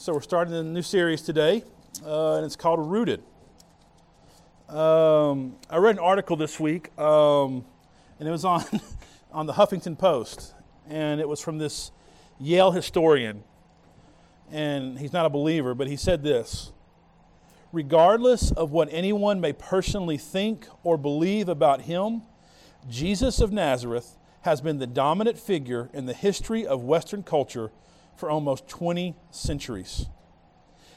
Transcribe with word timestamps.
So 0.00 0.12
we're 0.12 0.20
starting 0.20 0.54
a 0.54 0.62
new 0.62 0.82
series 0.82 1.22
today, 1.22 1.64
uh, 2.06 2.36
and 2.36 2.46
it's 2.46 2.54
called 2.54 2.78
Rooted. 2.78 3.20
Um, 4.68 5.56
I 5.68 5.78
read 5.78 5.96
an 5.96 5.98
article 5.98 6.36
this 6.36 6.60
week, 6.60 6.96
um, 6.96 7.64
and 8.20 8.28
it 8.28 8.30
was 8.30 8.44
on 8.44 8.62
on 9.32 9.46
the 9.46 9.54
Huffington 9.54 9.98
Post, 9.98 10.54
and 10.88 11.20
it 11.20 11.28
was 11.28 11.40
from 11.40 11.58
this 11.58 11.90
Yale 12.38 12.70
historian, 12.70 13.42
and 14.52 15.00
he's 15.00 15.12
not 15.12 15.26
a 15.26 15.28
believer, 15.28 15.74
but 15.74 15.88
he 15.88 15.96
said 15.96 16.22
this: 16.22 16.70
regardless 17.72 18.52
of 18.52 18.70
what 18.70 18.88
anyone 18.92 19.40
may 19.40 19.52
personally 19.52 20.16
think 20.16 20.68
or 20.84 20.96
believe 20.96 21.48
about 21.48 21.80
him, 21.82 22.22
Jesus 22.88 23.40
of 23.40 23.50
Nazareth 23.50 24.16
has 24.42 24.60
been 24.60 24.78
the 24.78 24.86
dominant 24.86 25.40
figure 25.40 25.90
in 25.92 26.06
the 26.06 26.14
history 26.14 26.64
of 26.64 26.84
Western 26.84 27.24
culture 27.24 27.72
for 28.18 28.28
almost 28.28 28.68
20 28.68 29.14
centuries. 29.30 30.06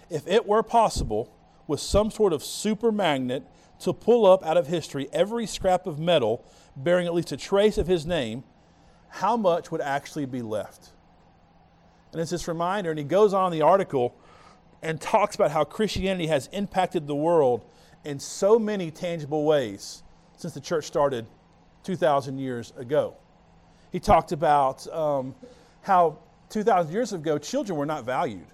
If 0.09 0.27
it 0.27 0.47
were 0.47 0.63
possible, 0.63 1.31
with 1.67 1.79
some 1.79 2.11
sort 2.11 2.33
of 2.33 2.43
super 2.43 2.91
magnet, 2.91 3.43
to 3.79 3.93
pull 3.93 4.25
up 4.25 4.45
out 4.45 4.57
of 4.57 4.67
history 4.67 5.07
every 5.11 5.45
scrap 5.45 5.87
of 5.87 5.99
metal 5.99 6.43
bearing 6.75 7.07
at 7.07 7.13
least 7.13 7.31
a 7.31 7.37
trace 7.37 7.77
of 7.77 7.87
his 7.87 8.05
name, 8.05 8.43
how 9.09 9.35
much 9.37 9.71
would 9.71 9.81
actually 9.81 10.25
be 10.25 10.41
left? 10.41 10.89
And 12.11 12.21
it's 12.21 12.31
this 12.31 12.47
reminder, 12.47 12.89
and 12.89 12.99
he 12.99 13.05
goes 13.05 13.33
on 13.33 13.51
the 13.51 13.61
article 13.61 14.15
and 14.81 14.99
talks 14.99 15.35
about 15.35 15.51
how 15.51 15.63
Christianity 15.63 16.27
has 16.27 16.47
impacted 16.51 17.07
the 17.07 17.15
world 17.15 17.63
in 18.03 18.19
so 18.19 18.57
many 18.57 18.91
tangible 18.91 19.45
ways 19.45 20.03
since 20.37 20.53
the 20.53 20.59
church 20.59 20.85
started 20.85 21.25
2,000 21.83 22.39
years 22.39 22.73
ago. 22.77 23.15
He 23.91 23.99
talked 23.99 24.31
about 24.31 24.87
um, 24.93 25.35
how 25.81 26.17
2,000 26.51 26.91
years 26.91 27.13
ago, 27.13 27.37
children 27.37 27.77
were 27.77 27.85
not 27.85 28.03
valued. 28.03 28.47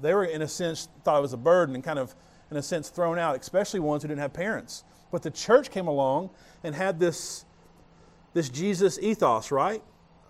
They 0.00 0.14
were, 0.14 0.24
in 0.24 0.42
a 0.42 0.48
sense, 0.48 0.88
thought 1.02 1.18
it 1.18 1.22
was 1.22 1.32
a 1.32 1.38
burden 1.38 1.74
and 1.74 1.84
kind 1.84 1.98
of, 1.98 2.14
in 2.50 2.56
a 2.56 2.62
sense, 2.62 2.88
thrown 2.88 3.18
out, 3.18 3.38
especially 3.38 3.80
ones 3.80 4.02
who 4.02 4.08
didn't 4.08 4.20
have 4.20 4.32
parents. 4.32 4.84
But 5.10 5.22
the 5.22 5.30
church 5.30 5.70
came 5.70 5.86
along 5.86 6.30
and 6.62 6.74
had 6.74 6.98
this, 6.98 7.44
this 8.32 8.48
Jesus 8.48 8.98
ethos, 9.00 9.50
right? 9.50 9.82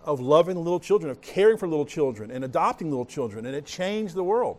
Of 0.03 0.19
loving 0.19 0.57
little 0.57 0.79
children, 0.79 1.11
of 1.11 1.21
caring 1.21 1.57
for 1.57 1.67
little 1.67 1.85
children, 1.85 2.31
and 2.31 2.43
adopting 2.43 2.89
little 2.89 3.05
children, 3.05 3.45
and 3.45 3.55
it 3.55 3.65
changed 3.65 4.15
the 4.15 4.23
world. 4.23 4.57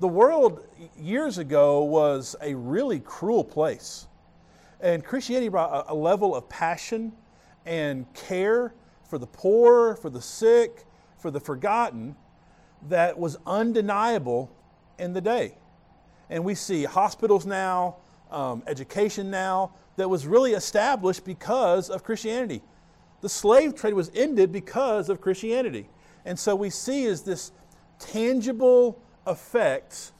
The 0.00 0.08
world 0.08 0.66
years 0.98 1.38
ago 1.38 1.82
was 1.84 2.36
a 2.40 2.54
really 2.54 3.00
cruel 3.00 3.44
place. 3.44 4.06
And 4.80 5.04
Christianity 5.04 5.48
brought 5.48 5.88
a, 5.88 5.92
a 5.92 5.94
level 5.94 6.34
of 6.34 6.48
passion 6.48 7.12
and 7.66 8.10
care 8.14 8.72
for 9.04 9.18
the 9.18 9.26
poor, 9.26 9.96
for 9.96 10.08
the 10.08 10.22
sick, 10.22 10.86
for 11.20 11.30
the 11.30 11.40
forgotten 11.40 12.16
that 12.88 13.18
was 13.18 13.36
undeniable 13.46 14.50
in 14.98 15.12
the 15.12 15.20
day. 15.20 15.54
And 16.28 16.44
we 16.44 16.54
see 16.54 16.84
hospitals 16.84 17.44
now, 17.44 17.96
um, 18.30 18.62
education 18.66 19.30
now, 19.30 19.72
that 19.96 20.08
was 20.08 20.26
really 20.26 20.52
established 20.52 21.24
because 21.24 21.90
of 21.90 22.02
Christianity. 22.02 22.62
The 23.20 23.28
slave 23.28 23.74
trade 23.74 23.94
was 23.94 24.10
ended 24.14 24.50
because 24.50 25.08
of 25.08 25.20
Christianity. 25.20 25.88
And 26.24 26.38
so 26.38 26.54
we 26.56 26.70
see 26.70 27.04
is 27.04 27.22
this 27.22 27.52
tangible 27.98 29.02
effect 29.26 30.12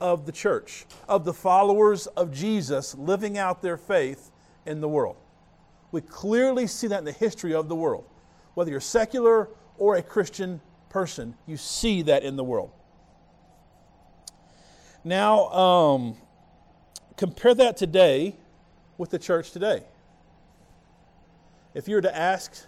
of 0.00 0.26
the 0.26 0.32
church, 0.32 0.86
of 1.08 1.24
the 1.24 1.34
followers 1.34 2.06
of 2.08 2.32
Jesus 2.32 2.94
living 2.94 3.38
out 3.38 3.62
their 3.62 3.76
faith 3.76 4.30
in 4.66 4.80
the 4.80 4.88
world. 4.88 5.16
We 5.92 6.00
clearly 6.00 6.66
see 6.66 6.86
that 6.88 6.98
in 6.98 7.04
the 7.04 7.12
history 7.12 7.54
of 7.54 7.68
the 7.68 7.76
world. 7.76 8.04
Whether 8.54 8.70
you're 8.70 8.80
secular 8.80 9.48
or 9.80 9.96
a 9.96 10.02
Christian 10.02 10.60
person. 10.90 11.34
You 11.46 11.56
see 11.56 12.02
that 12.02 12.22
in 12.22 12.36
the 12.36 12.44
world. 12.44 12.70
Now, 15.02 15.48
um, 15.48 16.16
compare 17.16 17.54
that 17.54 17.76
today 17.78 18.36
with 18.98 19.10
the 19.10 19.18
church 19.18 19.50
today. 19.50 19.82
If 21.72 21.88
you 21.88 21.94
were 21.94 22.02
to 22.02 22.14
ask 22.14 22.66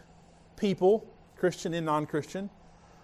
people, 0.56 1.06
Christian 1.36 1.74
and 1.74 1.84
non 1.84 2.06
Christian, 2.06 2.48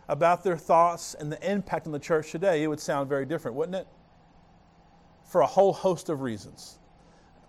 about 0.09 0.43
their 0.43 0.57
thoughts 0.57 1.15
and 1.15 1.31
the 1.31 1.51
impact 1.51 1.87
on 1.87 1.93
the 1.93 1.99
church 1.99 2.33
today, 2.33 2.63
it 2.63 2.67
would 2.67 2.81
sound 2.81 3.11
very 3.11 3.27
different, 3.27 3.57
wouldn't 3.57 3.77
it? 3.77 3.87
For 5.25 5.43
a 5.43 5.47
whole 5.47 5.75
host 5.75 6.09
of 6.09 6.23
reasons. 6.23 6.79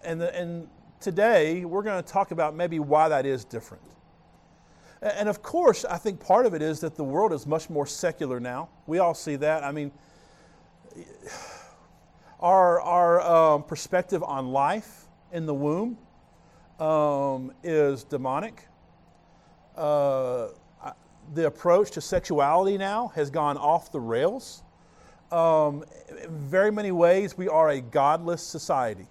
And, 0.04 0.20
the, 0.20 0.36
and 0.36 0.68
today, 1.00 1.64
we're 1.64 1.84
going 1.84 2.04
to 2.04 2.12
talk 2.12 2.32
about 2.32 2.54
maybe 2.54 2.80
why 2.80 3.08
that 3.08 3.26
is 3.26 3.46
different. 3.46 3.84
And 5.02 5.30
of 5.30 5.42
course, 5.42 5.86
I 5.86 5.98
think 5.98 6.20
part 6.20 6.46
of 6.46 6.54
it 6.54 6.62
is 6.62 6.82
that 6.82 6.96
the 6.96 7.04
world 7.04 7.32
is 7.32 7.48
much 7.48 7.70
more 7.70 7.86
secular 7.86 8.40
now. 8.40 8.70
We 8.86 9.00
all 9.00 9.14
see 9.14 9.38
that. 9.38 9.64
I 9.64 9.72
mean, 9.72 9.92
our, 12.40 12.82
our 12.82 13.22
um, 13.22 13.64
perspective 13.64 14.24
on 14.24 14.52
life 14.52 15.06
in 15.32 15.46
the 15.46 15.54
womb 15.54 15.98
um, 16.80 17.54
is 17.64 18.04
demonic. 18.04 18.68
Uh, 19.78 20.50
the 21.34 21.46
approach 21.46 21.92
to 21.92 22.02
sexuality 22.02 22.78
now 22.78 23.10
has 23.10 23.30
gone 23.30 23.58
off 23.58 23.92
the 23.92 24.00
rails. 24.00 24.64
Um, 25.32 25.84
in 26.24 26.30
very 26.30 26.72
many 26.72 26.92
ways, 26.92 27.38
we 27.38 27.48
are 27.48 27.70
a 27.70 27.82
godless 27.82 28.42
society. 28.42 29.08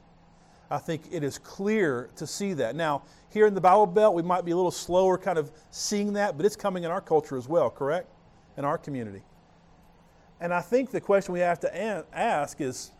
I 0.70 0.78
think 0.78 1.02
it 1.10 1.22
is 1.22 1.38
clear 1.38 2.10
to 2.16 2.26
see 2.26 2.52
that. 2.54 2.76
Now, 2.76 3.02
here 3.30 3.46
in 3.46 3.54
the 3.54 3.60
Bible 3.60 3.86
Belt, 3.86 4.14
we 4.14 4.22
might 4.22 4.44
be 4.44 4.50
a 4.50 4.56
little 4.56 4.70
slower 4.70 5.16
kind 5.16 5.38
of 5.38 5.50
seeing 5.70 6.12
that, 6.14 6.36
but 6.36 6.44
it's 6.44 6.56
coming 6.56 6.84
in 6.84 6.90
our 6.90 7.00
culture 7.00 7.36
as 7.36 7.48
well, 7.48 7.70
correct? 7.70 8.08
In 8.56 8.64
our 8.64 8.76
community. 8.76 9.22
And 10.40 10.52
I 10.52 10.60
think 10.60 10.90
the 10.90 11.00
question 11.00 11.32
we 11.32 11.40
have 11.40 11.60
to 11.60 12.06
ask 12.12 12.60
is 12.60 12.92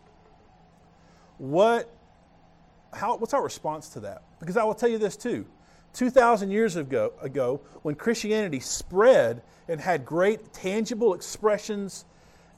what, 1.37 1.89
how, 2.93 3.17
what's 3.17 3.33
our 3.33 3.43
response 3.43 3.89
to 3.89 3.99
that? 4.01 4.23
Because 4.39 4.57
I 4.57 4.63
will 4.63 4.73
tell 4.75 4.89
you 4.89 4.97
this 4.97 5.15
too. 5.15 5.45
2,000 5.93 6.51
years 6.51 6.75
ago, 6.75 7.13
ago, 7.21 7.61
when 7.81 7.95
Christianity 7.95 8.59
spread 8.59 9.41
and 9.67 9.79
had 9.79 10.05
great 10.05 10.53
tangible 10.53 11.13
expressions 11.13 12.05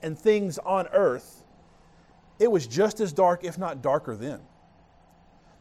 and 0.01 0.17
things 0.17 0.57
on 0.59 0.87
earth, 0.87 1.43
it 2.39 2.51
was 2.51 2.65
just 2.65 2.99
as 2.99 3.13
dark, 3.13 3.43
if 3.43 3.57
not 3.57 3.81
darker, 3.81 4.15
then 4.15 4.39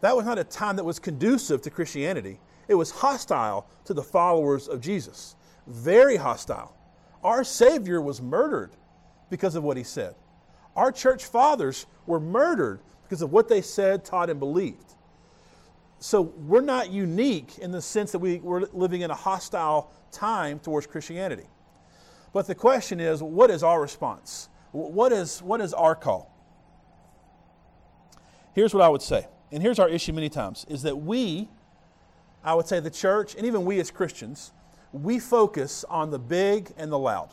that 0.01 0.17
was 0.17 0.25
not 0.25 0.39
a 0.39 0.45
time 0.45 0.77
that 0.77 0.85
was 0.85 0.99
conducive 0.99 1.63
to 1.63 1.71
Christianity. 1.71 2.41
It 2.69 2.75
was 2.75 2.91
hostile 2.91 3.67
to 3.85 3.95
the 3.95 4.03
followers 4.03 4.69
of 4.69 4.81
Jesus. 4.81 5.37
Very 5.67 6.17
hostile. 6.17 6.75
Our 7.23 7.45
Savior 7.45 8.01
was 8.01 8.23
murdered 8.23 8.71
because 9.29 9.55
of 9.55 9.63
what 9.63 9.77
he 9.77 9.83
said. 9.83 10.15
Our 10.77 10.93
church 10.93 11.25
fathers 11.25 11.87
were 12.07 12.21
murdered 12.21 12.81
because 13.03 13.23
of 13.23 13.33
what 13.33 13.49
they 13.49 13.61
said, 13.61 14.05
taught, 14.05 14.31
and 14.31 14.39
believed. 14.39 14.95
So 15.99 16.23
we're 16.23 16.63
not 16.63 16.91
unique 16.91 17.59
in 17.59 17.73
the 17.73 17.83
sense 17.83 18.13
that 18.13 18.21
we, 18.21 18.39
we're 18.39 18.67
living 18.73 19.03
in 19.03 19.11
a 19.11 19.15
hostile 19.15 19.93
time 20.13 20.59
towards 20.59 20.87
Christianity. 20.87 21.47
But 22.33 22.47
the 22.47 22.55
question 22.55 23.01
is 23.01 23.23
what 23.23 23.51
is 23.51 23.63
our 23.63 23.81
response? 23.81 24.49
What 24.73 25.13
is, 25.13 25.43
what 25.43 25.61
is 25.61 25.75
our 25.75 25.95
call? 25.95 26.33
Here's 28.55 28.73
what 28.73 28.83
I 28.83 28.89
would 28.89 29.03
say 29.03 29.27
and 29.53 29.63
here's 29.63 29.79
our 29.79 29.89
issue 29.89 30.13
many 30.13 30.29
times, 30.29 30.65
is 30.69 30.83
that 30.83 30.97
we, 30.97 31.49
I 32.45 32.55
would 32.55 32.67
say 32.67 32.81
the 32.81 32.91
church, 32.91 33.35
and 33.35 33.47
even 33.47 33.65
we 33.65 33.81
as 33.81 33.91
Christians, 33.91 34.53
we 34.93 35.19
focus 35.19 35.85
on 35.89 36.11
the 36.11 36.19
big 36.19 36.73
and 36.77 36.91
the 36.91 36.99
loud. 36.99 37.31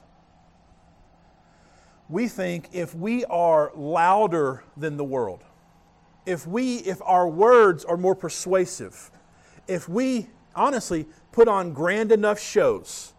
We 2.10 2.28
think 2.28 2.70
if 2.72 2.96
we 2.96 3.26
are 3.26 3.72
louder 3.76 4.64
than 4.78 4.98
the 4.98 5.04
world, 5.04 5.44
if 6.26 6.48
we 6.48 6.78
if 6.78 7.02
our 7.04 7.28
words 7.28 7.84
are 7.86 7.98
more 7.98 8.16
persuasive, 8.16 9.12
if 9.68 9.90
we 9.90 10.28
honestly 10.56 11.06
put 11.32 11.48
on 11.48 11.74
grand 11.74 12.12
enough 12.12 12.40
shows, 12.40 13.14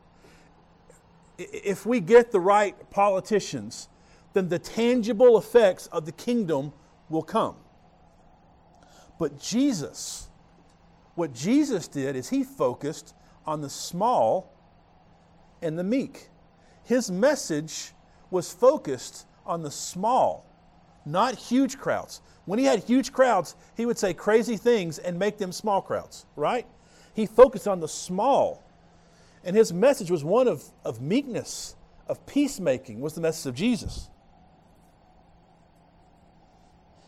if 1.38 1.86
we 1.86 2.00
get 2.00 2.32
the 2.32 2.40
right 2.40 2.90
politicians, 2.90 3.88
then 4.32 4.48
the 4.48 4.58
tangible 4.58 5.38
effects 5.38 5.86
of 5.88 6.04
the 6.04 6.12
kingdom 6.12 6.72
will 7.08 7.22
come. 7.22 7.56
But 9.18 9.40
Jesus, 9.40 10.28
what 11.14 11.34
Jesus 11.34 11.88
did 11.88 12.16
is 12.16 12.28
he 12.28 12.44
focused 12.44 13.14
on 13.46 13.60
the 13.60 13.70
small 13.70 14.52
and 15.60 15.78
the 15.78 15.84
meek. 15.84 16.28
His 16.84 17.10
message 17.10 17.92
was 18.30 18.52
focused 18.52 19.26
on 19.44 19.62
the 19.62 19.70
small, 19.70 20.46
not 21.04 21.34
huge 21.34 21.78
crowds. 21.78 22.20
When 22.44 22.58
he 22.58 22.64
had 22.64 22.84
huge 22.84 23.12
crowds, 23.12 23.56
he 23.76 23.84
would 23.84 23.98
say 23.98 24.14
crazy 24.14 24.56
things 24.56 24.98
and 24.98 25.18
make 25.18 25.38
them 25.38 25.52
small 25.52 25.82
crowds, 25.82 26.24
right? 26.36 26.66
He 27.14 27.26
focused 27.26 27.66
on 27.66 27.80
the 27.80 27.88
small. 27.88 28.62
And 29.44 29.56
his 29.56 29.72
message 29.72 30.10
was 30.10 30.24
one 30.24 30.48
of, 30.48 30.62
of 30.84 31.00
meekness, 31.00 31.76
of 32.06 32.24
peacemaking, 32.26 33.00
was 33.00 33.14
the 33.14 33.20
message 33.20 33.46
of 33.46 33.54
Jesus. 33.54 34.08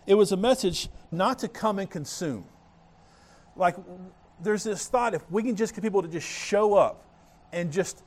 It 0.06 0.14
was 0.14 0.32
a 0.32 0.37
message 0.37 0.88
not 1.11 1.38
to 1.41 1.49
come 1.49 1.79
and 1.79 1.91
consume. 1.91 2.44
Like, 3.56 3.76
there's 4.43 4.64
this 4.64 4.87
thought 4.88 5.14
if 5.14 5.29
we 5.31 5.43
can 5.43 5.56
just 5.56 5.75
get 5.75 5.82
people 5.82 6.02
to 6.02 6.08
just 6.08 6.26
show 6.26 6.75
up 6.75 7.05
and 7.52 7.73
just, 7.73 8.02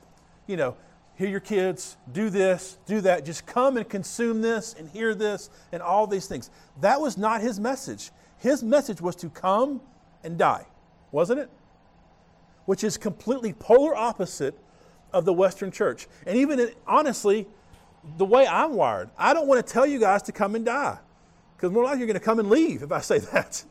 you 0.46 0.56
know, 0.56 0.76
hear 1.16 1.28
your 1.28 1.40
kids, 1.40 1.96
do 2.12 2.30
this, 2.30 2.78
do 2.86 3.00
that. 3.02 3.24
Just 3.24 3.46
come 3.46 3.76
and 3.76 3.88
consume 3.88 4.42
this 4.42 4.74
and 4.78 4.88
hear 4.90 5.14
this 5.14 5.50
and 5.70 5.82
all 5.82 6.06
these 6.06 6.26
things. 6.26 6.50
That 6.80 7.00
was 7.00 7.16
not 7.16 7.40
his 7.40 7.60
message. 7.60 8.10
His 8.38 8.62
message 8.62 9.00
was 9.00 9.14
to 9.16 9.30
come 9.30 9.80
and 10.24 10.36
die, 10.36 10.66
wasn't 11.12 11.40
it? 11.40 11.50
Which 12.66 12.82
is 12.82 12.96
completely 12.96 13.52
polar 13.52 13.94
opposite 13.94 14.58
of 15.12 15.24
the 15.24 15.32
Western 15.32 15.70
church. 15.70 16.08
And 16.26 16.36
even 16.36 16.70
honestly, 16.86 17.46
the 18.16 18.24
way 18.24 18.46
I'm 18.46 18.74
wired, 18.74 19.10
I 19.16 19.32
don't 19.32 19.46
want 19.46 19.64
to 19.64 19.72
tell 19.72 19.86
you 19.86 20.00
guys 20.00 20.22
to 20.22 20.32
come 20.32 20.56
and 20.56 20.64
die 20.64 20.98
because 21.64 21.72
more 21.72 21.84
likely 21.84 22.00
you're 22.00 22.06
going 22.06 22.18
to 22.18 22.20
come 22.20 22.38
and 22.38 22.50
leave 22.50 22.82
if 22.82 22.92
I 22.92 23.00
say 23.00 23.18
that. 23.32 23.64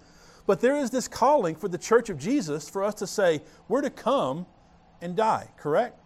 But 0.48 0.62
there 0.62 0.76
is 0.76 0.90
this 0.90 1.08
calling 1.08 1.56
for 1.56 1.68
the 1.68 1.78
church 1.78 2.10
of 2.10 2.18
Jesus 2.18 2.68
for 2.68 2.84
us 2.84 2.96
to 2.96 3.06
say, 3.06 3.44
we're 3.68 3.82
to 3.82 3.92
come 3.92 4.48
and 5.00 5.16
die, 5.16 5.50
correct? 5.58 6.00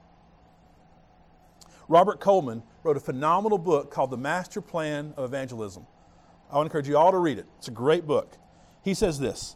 Robert 1.88 2.20
Coleman 2.20 2.62
wrote 2.84 2.98
a 2.98 3.00
phenomenal 3.00 3.58
book 3.58 3.90
called 3.90 4.12
The 4.12 4.18
Master 4.18 4.60
Plan 4.60 5.14
of 5.16 5.24
Evangelism. 5.24 5.88
I 6.52 6.62
encourage 6.62 6.90
you 6.90 6.98
all 6.98 7.12
to 7.12 7.18
read 7.20 7.38
it. 7.38 7.46
It's 7.58 7.70
a 7.70 7.72
great 7.72 8.06
book. 8.06 8.38
He 8.84 8.94
says 8.94 9.18
this 9.18 9.56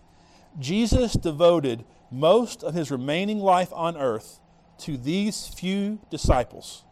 Jesus 0.58 1.12
devoted 1.14 1.84
most 2.10 2.64
of 2.64 2.74
his 2.74 2.92
remaining 2.92 3.40
life 3.40 3.74
on 3.74 3.98
earth 3.98 4.40
to 4.80 4.96
these 4.96 5.50
few 5.50 6.00
disciples. 6.10 6.86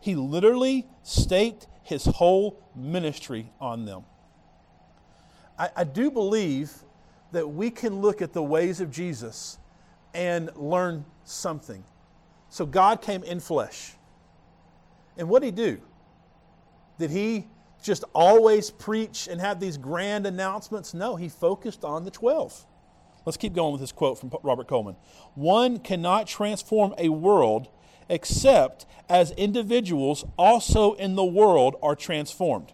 He 0.00 0.14
literally 0.14 0.86
staked 1.02 1.66
his 1.82 2.06
whole 2.06 2.58
ministry 2.74 3.52
on 3.60 3.84
them. 3.84 4.04
I, 5.58 5.70
I 5.76 5.84
do 5.84 6.10
believe 6.10 6.72
that 7.32 7.46
we 7.46 7.70
can 7.70 8.00
look 8.00 8.22
at 8.22 8.32
the 8.32 8.42
ways 8.42 8.80
of 8.80 8.90
Jesus 8.90 9.58
and 10.14 10.50
learn 10.56 11.04
something. 11.24 11.84
So 12.48 12.64
God 12.64 13.02
came 13.02 13.22
in 13.22 13.40
flesh. 13.40 13.92
And 15.16 15.28
what 15.28 15.42
did 15.42 15.46
he 15.46 15.64
do? 15.64 15.80
Did 16.98 17.10
he 17.10 17.46
just 17.82 18.04
always 18.14 18.70
preach 18.70 19.28
and 19.28 19.40
have 19.40 19.60
these 19.60 19.76
grand 19.76 20.26
announcements? 20.26 20.94
No, 20.94 21.16
he 21.16 21.28
focused 21.28 21.84
on 21.84 22.04
the 22.04 22.10
12. 22.10 22.66
Let's 23.24 23.36
keep 23.36 23.54
going 23.54 23.72
with 23.72 23.80
this 23.80 23.92
quote 23.92 24.18
from 24.18 24.30
Robert 24.42 24.68
Coleman. 24.68 24.96
One 25.34 25.78
cannot 25.78 26.26
transform 26.26 26.94
a 26.96 27.08
world 27.08 27.68
except 28.08 28.86
as 29.08 29.32
individuals 29.32 30.24
also 30.38 30.94
in 30.94 31.16
the 31.16 31.24
world 31.24 31.76
are 31.82 31.96
transformed. 31.96 32.72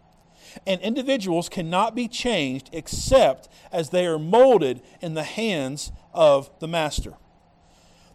And 0.66 0.80
individuals 0.80 1.48
cannot 1.48 1.94
be 1.94 2.08
changed 2.08 2.70
except 2.72 3.48
as 3.70 3.90
they 3.90 4.06
are 4.06 4.18
molded 4.18 4.82
in 5.00 5.14
the 5.14 5.22
hands 5.22 5.92
of 6.12 6.50
the 6.60 6.68
Master. 6.68 7.14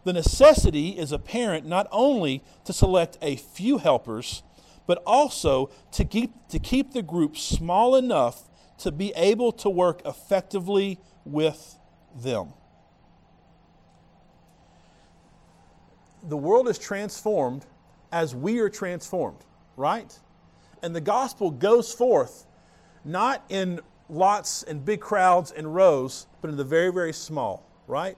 The 0.04 0.12
necessity 0.12 0.90
is 0.90 1.12
apparent 1.12 1.66
not 1.66 1.86
only 1.90 2.42
to 2.64 2.72
select 2.72 3.18
a 3.20 3.36
few 3.36 3.78
helpers, 3.78 4.42
but 4.86 5.02
also 5.06 5.70
to 5.92 6.04
keep, 6.04 6.32
to 6.48 6.58
keep 6.58 6.92
the 6.92 7.02
group 7.02 7.36
small 7.36 7.94
enough 7.94 8.48
to 8.78 8.90
be 8.90 9.12
able 9.16 9.52
to 9.52 9.68
work 9.68 10.00
effectively 10.06 10.98
with 11.24 11.78
them. 12.14 12.54
The 16.22 16.36
world 16.36 16.68
is 16.68 16.78
transformed 16.78 17.66
as 18.10 18.34
we 18.34 18.60
are 18.60 18.68
transformed, 18.68 19.44
right? 19.76 20.18
And 20.82 20.94
the 20.94 21.00
gospel 21.00 21.50
goes 21.50 21.92
forth 21.92 22.46
not 23.04 23.44
in 23.48 23.80
lots 24.08 24.62
and 24.62 24.84
big 24.84 25.00
crowds 25.00 25.50
and 25.50 25.74
rows, 25.74 26.26
but 26.40 26.50
in 26.50 26.56
the 26.56 26.64
very, 26.64 26.92
very 26.92 27.12
small, 27.12 27.64
right? 27.86 28.16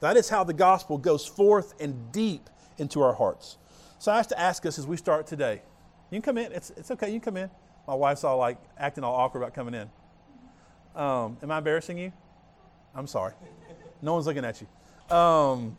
That 0.00 0.16
is 0.16 0.28
how 0.28 0.44
the 0.44 0.52
gospel 0.52 0.98
goes 0.98 1.26
forth 1.26 1.74
and 1.80 2.12
deep 2.12 2.50
into 2.78 3.02
our 3.02 3.14
hearts. 3.14 3.58
So 3.98 4.10
I 4.10 4.16
have 4.16 4.28
to 4.28 4.40
ask 4.40 4.66
us 4.66 4.78
as 4.78 4.86
we 4.86 4.96
start 4.96 5.26
today. 5.26 5.62
You 6.10 6.20
can 6.20 6.22
come 6.22 6.38
in. 6.38 6.52
It's, 6.52 6.70
it's 6.70 6.90
okay. 6.90 7.06
You 7.06 7.20
can 7.20 7.34
come 7.34 7.36
in. 7.36 7.50
My 7.86 7.94
wife's 7.94 8.24
all 8.24 8.36
like 8.36 8.58
acting 8.78 9.04
all 9.04 9.14
awkward 9.14 9.42
about 9.42 9.54
coming 9.54 9.74
in. 9.74 9.90
Um, 10.94 11.38
am 11.42 11.50
I 11.50 11.58
embarrassing 11.58 11.98
you? 11.98 12.12
I'm 12.94 13.06
sorry. 13.06 13.32
No 14.02 14.14
one's 14.14 14.26
looking 14.26 14.44
at 14.44 14.60
you. 14.60 15.16
Um, 15.16 15.76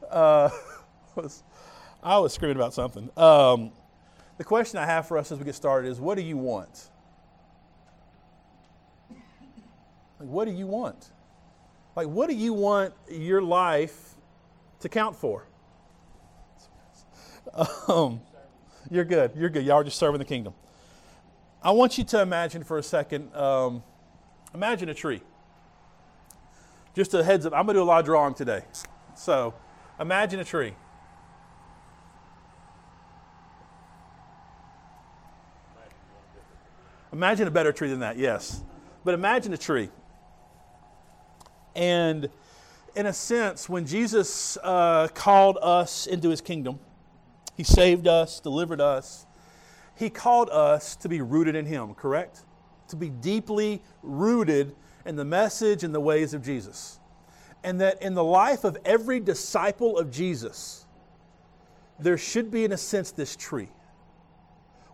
uh, 0.10 0.50
I 2.02 2.18
was 2.18 2.32
screaming 2.32 2.56
about 2.56 2.74
something. 2.74 3.10
Um, 3.16 3.72
the 4.38 4.44
question 4.44 4.78
I 4.78 4.86
have 4.86 5.06
for 5.06 5.18
us 5.18 5.30
as 5.30 5.38
we 5.38 5.44
get 5.44 5.54
started 5.54 5.88
is 5.88 6.00
what 6.00 6.16
do 6.16 6.22
you 6.22 6.36
want? 6.36 6.88
Like, 10.18 10.28
what 10.28 10.46
do 10.46 10.52
you 10.52 10.66
want? 10.66 11.10
Like, 11.96 12.08
what 12.08 12.28
do 12.28 12.36
you 12.36 12.52
want 12.52 12.94
your 13.10 13.42
life 13.42 14.14
to 14.80 14.88
count 14.88 15.16
for? 15.16 15.46
Um, 17.88 18.20
you're 18.90 19.04
good. 19.04 19.32
You're 19.34 19.50
good. 19.50 19.64
Y'all 19.64 19.78
are 19.78 19.84
just 19.84 19.98
serving 19.98 20.18
the 20.18 20.24
kingdom. 20.24 20.54
I 21.62 21.72
want 21.72 21.98
you 21.98 22.04
to 22.04 22.22
imagine 22.22 22.64
for 22.64 22.78
a 22.78 22.82
second 22.82 23.34
um, 23.34 23.82
imagine 24.54 24.88
a 24.88 24.94
tree. 24.94 25.20
Just 26.94 27.12
a 27.14 27.22
heads 27.22 27.46
up, 27.46 27.52
I'm 27.52 27.66
going 27.66 27.74
to 27.74 27.80
do 27.80 27.82
a 27.82 27.84
lot 27.84 28.00
of 28.00 28.04
drawing 28.04 28.34
today. 28.34 28.62
So 29.14 29.54
imagine 29.98 30.40
a 30.40 30.44
tree. 30.44 30.74
Imagine 37.12 37.48
a 37.48 37.50
better 37.50 37.72
tree 37.72 37.88
than 37.88 38.00
that, 38.00 38.18
yes. 38.18 38.62
But 39.04 39.14
imagine 39.14 39.52
a 39.52 39.58
tree. 39.58 39.90
And 41.74 42.28
in 42.94 43.06
a 43.06 43.12
sense, 43.12 43.68
when 43.68 43.86
Jesus 43.86 44.56
uh, 44.62 45.08
called 45.14 45.58
us 45.60 46.06
into 46.06 46.28
his 46.28 46.40
kingdom, 46.40 46.78
he 47.56 47.64
saved 47.64 48.06
us, 48.06 48.40
delivered 48.40 48.80
us, 48.80 49.26
he 49.96 50.08
called 50.08 50.48
us 50.50 50.96
to 50.96 51.08
be 51.08 51.20
rooted 51.20 51.54
in 51.54 51.66
him, 51.66 51.94
correct? 51.94 52.40
To 52.88 52.96
be 52.96 53.10
deeply 53.10 53.82
rooted 54.02 54.74
in 55.04 55.16
the 55.16 55.24
message 55.24 55.84
and 55.84 55.94
the 55.94 56.00
ways 56.00 56.32
of 56.32 56.42
Jesus. 56.42 56.98
And 57.62 57.80
that 57.80 58.00
in 58.00 58.14
the 58.14 58.24
life 58.24 58.64
of 58.64 58.78
every 58.84 59.20
disciple 59.20 59.98
of 59.98 60.10
Jesus, 60.10 60.86
there 61.98 62.16
should 62.16 62.50
be, 62.50 62.64
in 62.64 62.72
a 62.72 62.78
sense, 62.78 63.10
this 63.10 63.36
tree 63.36 63.68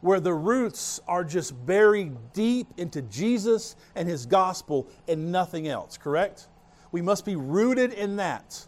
where 0.07 0.21
the 0.21 0.33
roots 0.33 1.01
are 1.09 1.25
just 1.25 1.67
buried 1.67 2.13
deep 2.33 2.69
into 2.77 3.03
Jesus 3.03 3.75
and 3.97 4.09
his 4.09 4.25
gospel 4.25 4.87
and 5.09 5.33
nothing 5.33 5.67
else, 5.67 5.99
correct? 5.99 6.47
We 6.93 7.03
must 7.03 7.25
be 7.25 7.35
rooted 7.35 7.93
in 7.93 8.15
that. 8.17 8.67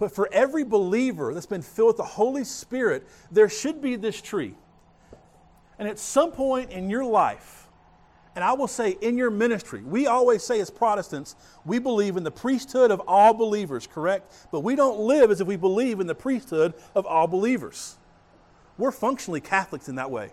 But 0.00 0.12
for 0.12 0.28
every 0.32 0.64
believer 0.64 1.32
that's 1.32 1.46
been 1.46 1.62
filled 1.62 1.90
with 1.90 1.96
the 1.98 2.02
Holy 2.02 2.42
Spirit, 2.42 3.06
there 3.30 3.48
should 3.48 3.80
be 3.80 3.94
this 3.94 4.20
tree. 4.20 4.56
And 5.78 5.86
at 5.86 6.00
some 6.00 6.32
point 6.32 6.72
in 6.72 6.90
your 6.90 7.04
life, 7.04 7.68
and 8.34 8.42
I 8.42 8.52
will 8.52 8.66
say 8.66 8.96
in 9.00 9.16
your 9.16 9.30
ministry, 9.30 9.82
we 9.84 10.08
always 10.08 10.42
say 10.42 10.58
as 10.60 10.68
Protestants, 10.68 11.36
we 11.64 11.78
believe 11.78 12.16
in 12.16 12.24
the 12.24 12.30
priesthood 12.32 12.90
of 12.90 13.00
all 13.06 13.34
believers, 13.34 13.86
correct? 13.86 14.32
But 14.50 14.60
we 14.60 14.74
don't 14.74 14.98
live 14.98 15.30
as 15.30 15.40
if 15.40 15.46
we 15.46 15.56
believe 15.56 16.00
in 16.00 16.08
the 16.08 16.14
priesthood 16.16 16.74
of 16.96 17.06
all 17.06 17.28
believers. 17.28 17.98
We're 18.78 18.90
functionally 18.90 19.40
Catholics 19.40 19.88
in 19.88 19.94
that 19.94 20.10
way, 20.10 20.32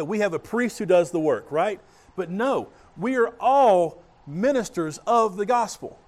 that 0.00 0.06
we 0.06 0.20
have 0.20 0.32
a 0.32 0.38
priest 0.38 0.78
who 0.78 0.86
does 0.86 1.10
the 1.10 1.20
work, 1.20 1.52
right? 1.52 1.78
But 2.16 2.30
no, 2.30 2.70
we 2.96 3.16
are 3.16 3.34
all 3.38 4.02
ministers 4.26 4.98
of 5.06 5.36
the 5.36 5.44
gospel. 5.44 5.98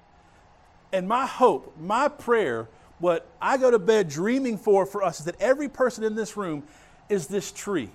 And 0.95 1.07
my 1.07 1.27
hope, 1.27 1.77
my 1.79 2.09
prayer, 2.09 2.69
what 3.01 3.27
I 3.39 3.59
go 3.59 3.71
to 3.71 3.79
bed 3.79 4.09
dreaming 4.09 4.57
for 4.57 4.87
for 4.87 5.03
us 5.03 5.21
is 5.21 5.27
that 5.27 5.39
every 5.43 5.69
person 5.69 6.05
in 6.05 6.15
this 6.15 6.39
room 6.39 6.63
is 7.11 7.27
this 7.27 7.53
tree. 7.53 7.91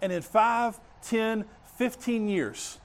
And 0.00 0.10
in 0.10 0.22
5, 0.22 0.80
10, 1.02 1.44
15 1.76 2.28
years, 2.30 2.78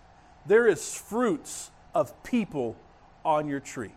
there 0.45 0.67
is 0.67 0.93
fruits 0.93 1.71
of 1.95 2.21
people 2.25 2.75
on 3.23 3.47
your 3.47 3.61
tree, 3.61 3.93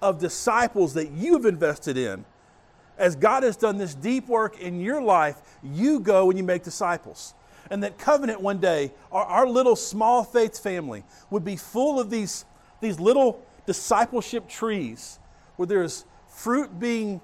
of 0.00 0.20
disciples 0.20 0.94
that 0.94 1.10
you've 1.10 1.46
invested 1.46 1.96
in 1.96 2.24
as 2.98 3.16
God 3.16 3.42
has 3.42 3.56
done 3.56 3.76
this 3.76 3.94
deep 3.94 4.28
work 4.28 4.60
in 4.60 4.80
your 4.80 5.02
life, 5.02 5.40
you 5.62 6.00
go 6.00 6.30
and 6.30 6.38
you 6.38 6.44
make 6.44 6.62
disciples. 6.62 7.34
And 7.70 7.82
that 7.82 7.98
covenant 7.98 8.40
one 8.40 8.58
day, 8.58 8.92
our, 9.10 9.24
our 9.24 9.46
little 9.48 9.76
small 9.76 10.24
faith 10.24 10.58
family 10.58 11.04
would 11.30 11.44
be 11.44 11.56
full 11.56 11.98
of 11.98 12.10
these, 12.10 12.44
these 12.80 13.00
little 13.00 13.42
discipleship 13.66 14.48
trees 14.48 15.18
where 15.56 15.66
there's 15.66 16.04
fruit 16.28 16.78
being 16.78 17.20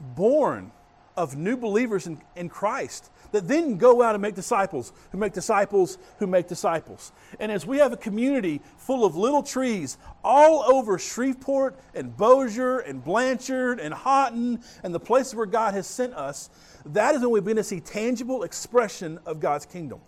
borne 0.00 0.72
of 1.16 1.36
new 1.36 1.56
believers 1.56 2.06
in, 2.06 2.20
in 2.36 2.48
Christ 2.48 3.10
that 3.32 3.48
then 3.48 3.76
go 3.76 4.02
out 4.02 4.14
and 4.14 4.22
make 4.22 4.34
disciples, 4.34 4.92
who 5.10 5.18
make 5.18 5.32
disciples, 5.32 5.98
who 6.18 6.26
make 6.26 6.48
disciples. 6.48 7.12
And 7.40 7.50
as 7.50 7.66
we 7.66 7.78
have 7.78 7.92
a 7.92 7.96
community 7.96 8.60
full 8.76 9.04
of 9.04 9.16
little 9.16 9.42
trees 9.42 9.98
all 10.22 10.62
over 10.62 10.98
Shreveport 10.98 11.78
and 11.94 12.16
Bossier 12.16 12.80
and 12.80 13.02
Blanchard 13.02 13.80
and 13.80 13.92
Haughton 13.92 14.62
and 14.82 14.94
the 14.94 15.00
places 15.00 15.34
where 15.34 15.46
God 15.46 15.74
has 15.74 15.86
sent 15.86 16.14
us, 16.14 16.50
that 16.86 17.14
is 17.14 17.22
when 17.22 17.30
we 17.30 17.40
begin 17.40 17.56
to 17.56 17.64
see 17.64 17.80
tangible 17.80 18.42
expression 18.42 19.18
of 19.24 19.40
God's 19.40 19.66
kingdom. 19.66 20.00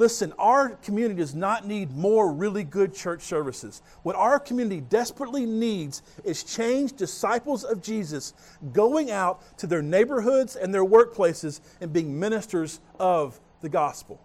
Listen, 0.00 0.32
our 0.38 0.70
community 0.76 1.16
does 1.16 1.34
not 1.34 1.66
need 1.66 1.94
more 1.94 2.32
really 2.32 2.64
good 2.64 2.94
church 2.94 3.20
services. 3.20 3.82
What 4.02 4.16
our 4.16 4.40
community 4.40 4.80
desperately 4.80 5.44
needs 5.44 6.02
is 6.24 6.42
changed 6.42 6.96
disciples 6.96 7.64
of 7.64 7.82
Jesus 7.82 8.32
going 8.72 9.10
out 9.10 9.58
to 9.58 9.66
their 9.66 9.82
neighborhoods 9.82 10.56
and 10.56 10.72
their 10.72 10.86
workplaces 10.86 11.60
and 11.82 11.92
being 11.92 12.18
ministers 12.18 12.80
of 12.98 13.38
the 13.60 13.68
gospel. 13.68 14.18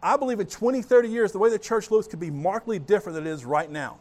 I 0.00 0.16
believe 0.16 0.38
in 0.38 0.46
20, 0.46 0.82
30 0.82 1.08
years, 1.08 1.32
the 1.32 1.40
way 1.40 1.50
the 1.50 1.58
church 1.58 1.90
looks 1.90 2.06
could 2.06 2.20
be 2.20 2.30
markedly 2.30 2.78
different 2.78 3.16
than 3.16 3.26
it 3.26 3.30
is 3.30 3.44
right 3.44 3.68
now. 3.68 3.98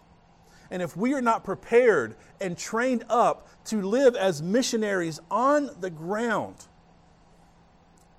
And 0.69 0.83
if 0.83 0.95
we 0.95 1.15
are 1.15 1.21
not 1.21 1.43
prepared 1.43 2.15
and 2.39 2.55
trained 2.55 3.05
up 3.09 3.47
to 3.65 3.81
live 3.81 4.15
as 4.15 4.43
missionaries 4.43 5.19
on 5.31 5.71
the 5.79 5.89
ground, 5.89 6.57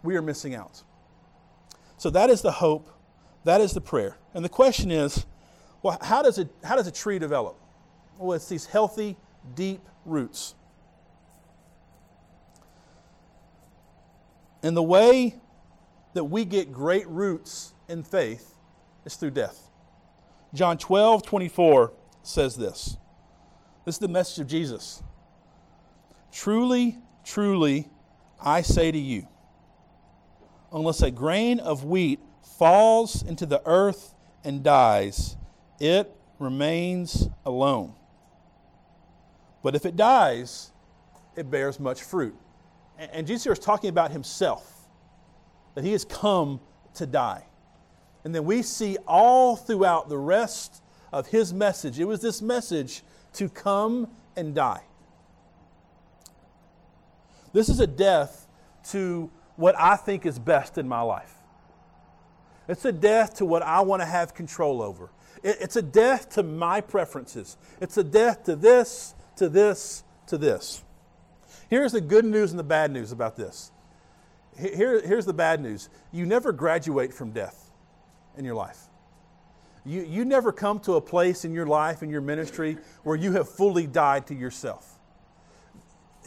we 0.02 0.16
are 0.16 0.22
missing 0.22 0.56
out. 0.56 0.82
So 1.96 2.10
that 2.10 2.30
is 2.30 2.42
the 2.42 2.52
hope, 2.52 2.90
that 3.44 3.60
is 3.60 3.72
the 3.72 3.80
prayer. 3.80 4.16
And 4.34 4.44
the 4.44 4.48
question 4.48 4.90
is, 4.90 5.24
well, 5.82 5.98
how 6.02 6.22
does, 6.22 6.38
it, 6.38 6.48
how 6.64 6.76
does 6.76 6.86
a 6.86 6.92
tree 6.92 7.18
develop? 7.18 7.58
Well, 8.18 8.34
it's 8.34 8.48
these 8.48 8.66
healthy, 8.66 9.16
deep 9.54 9.80
roots. 10.04 10.54
And 14.62 14.76
the 14.76 14.82
way 14.82 15.36
that 16.14 16.24
we 16.24 16.44
get 16.44 16.72
great 16.72 17.06
roots 17.06 17.72
in 17.88 18.02
faith 18.02 18.54
is 19.04 19.14
through 19.16 19.32
death. 19.32 19.70
John 20.54 20.78
12, 20.78 21.22
24 21.24 21.92
says 22.22 22.56
this. 22.56 22.96
This 23.84 23.96
is 23.96 23.98
the 24.00 24.08
message 24.08 24.40
of 24.40 24.48
Jesus. 24.48 25.02
Truly, 26.32 26.98
truly, 27.24 27.88
I 28.42 28.62
say 28.62 28.90
to 28.90 28.98
you, 28.98 29.28
unless 30.76 31.00
a 31.00 31.10
grain 31.10 31.58
of 31.58 31.84
wheat 31.84 32.20
falls 32.58 33.22
into 33.22 33.46
the 33.46 33.62
earth 33.64 34.14
and 34.44 34.62
dies, 34.62 35.36
it 35.80 36.14
remains 36.38 37.28
alone. 37.46 37.94
But 39.62 39.74
if 39.74 39.86
it 39.86 39.96
dies, 39.96 40.70
it 41.34 41.50
bears 41.50 41.80
much 41.80 42.02
fruit. 42.02 42.36
And 42.98 43.26
Jesus 43.26 43.46
is 43.46 43.58
talking 43.58 43.88
about 43.88 44.10
himself, 44.10 44.86
that 45.74 45.82
he 45.82 45.92
has 45.92 46.04
come 46.04 46.60
to 46.94 47.06
die. 47.06 47.46
And 48.24 48.34
then 48.34 48.44
we 48.44 48.60
see 48.60 48.98
all 49.06 49.56
throughout 49.56 50.10
the 50.10 50.18
rest 50.18 50.82
of 51.10 51.26
his 51.26 51.54
message, 51.54 51.98
it 51.98 52.04
was 52.04 52.20
this 52.20 52.42
message 52.42 53.02
to 53.32 53.48
come 53.48 54.08
and 54.36 54.54
die. 54.54 54.82
This 57.54 57.70
is 57.70 57.80
a 57.80 57.86
death 57.86 58.46
to 58.90 59.30
what 59.56 59.74
I 59.78 59.96
think 59.96 60.26
is 60.26 60.38
best 60.38 60.78
in 60.78 60.86
my 60.86 61.00
life. 61.00 61.34
It's 62.68 62.84
a 62.84 62.92
death 62.92 63.36
to 63.36 63.46
what 63.46 63.62
I 63.62 63.80
want 63.80 64.02
to 64.02 64.06
have 64.06 64.34
control 64.34 64.82
over. 64.82 65.10
It's 65.42 65.76
a 65.76 65.82
death 65.82 66.30
to 66.30 66.42
my 66.42 66.80
preferences. 66.80 67.56
It's 67.80 67.96
a 67.96 68.04
death 68.04 68.44
to 68.44 68.56
this, 68.56 69.14
to 69.36 69.48
this, 69.48 70.02
to 70.26 70.38
this. 70.38 70.82
Here's 71.68 71.92
the 71.92 72.00
good 72.00 72.24
news 72.24 72.50
and 72.50 72.58
the 72.58 72.64
bad 72.64 72.90
news 72.90 73.12
about 73.12 73.36
this. 73.36 73.70
Here, 74.58 75.06
here's 75.06 75.26
the 75.26 75.34
bad 75.34 75.60
news 75.60 75.88
you 76.12 76.26
never 76.26 76.52
graduate 76.52 77.12
from 77.12 77.30
death 77.30 77.70
in 78.36 78.44
your 78.44 78.54
life. 78.54 78.78
You, 79.84 80.02
you 80.02 80.24
never 80.24 80.50
come 80.50 80.80
to 80.80 80.94
a 80.94 81.00
place 81.00 81.44
in 81.44 81.52
your 81.52 81.66
life, 81.66 82.02
in 82.02 82.10
your 82.10 82.20
ministry, 82.20 82.78
where 83.04 83.14
you 83.14 83.32
have 83.32 83.48
fully 83.48 83.86
died 83.86 84.26
to 84.28 84.34
yourself. 84.34 84.98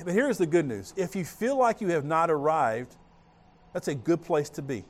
But 0.04 0.14
here's 0.14 0.38
the 0.38 0.46
good 0.46 0.66
news 0.66 0.94
if 0.96 1.16
you 1.16 1.26
feel 1.26 1.58
like 1.58 1.82
you 1.82 1.90
have 1.90 2.06
not 2.06 2.30
arrived, 2.30 2.96
that's 3.74 3.88
a 3.88 3.96
good 3.96 4.22
place 4.22 4.50
to 4.52 4.62
be. 4.62 4.86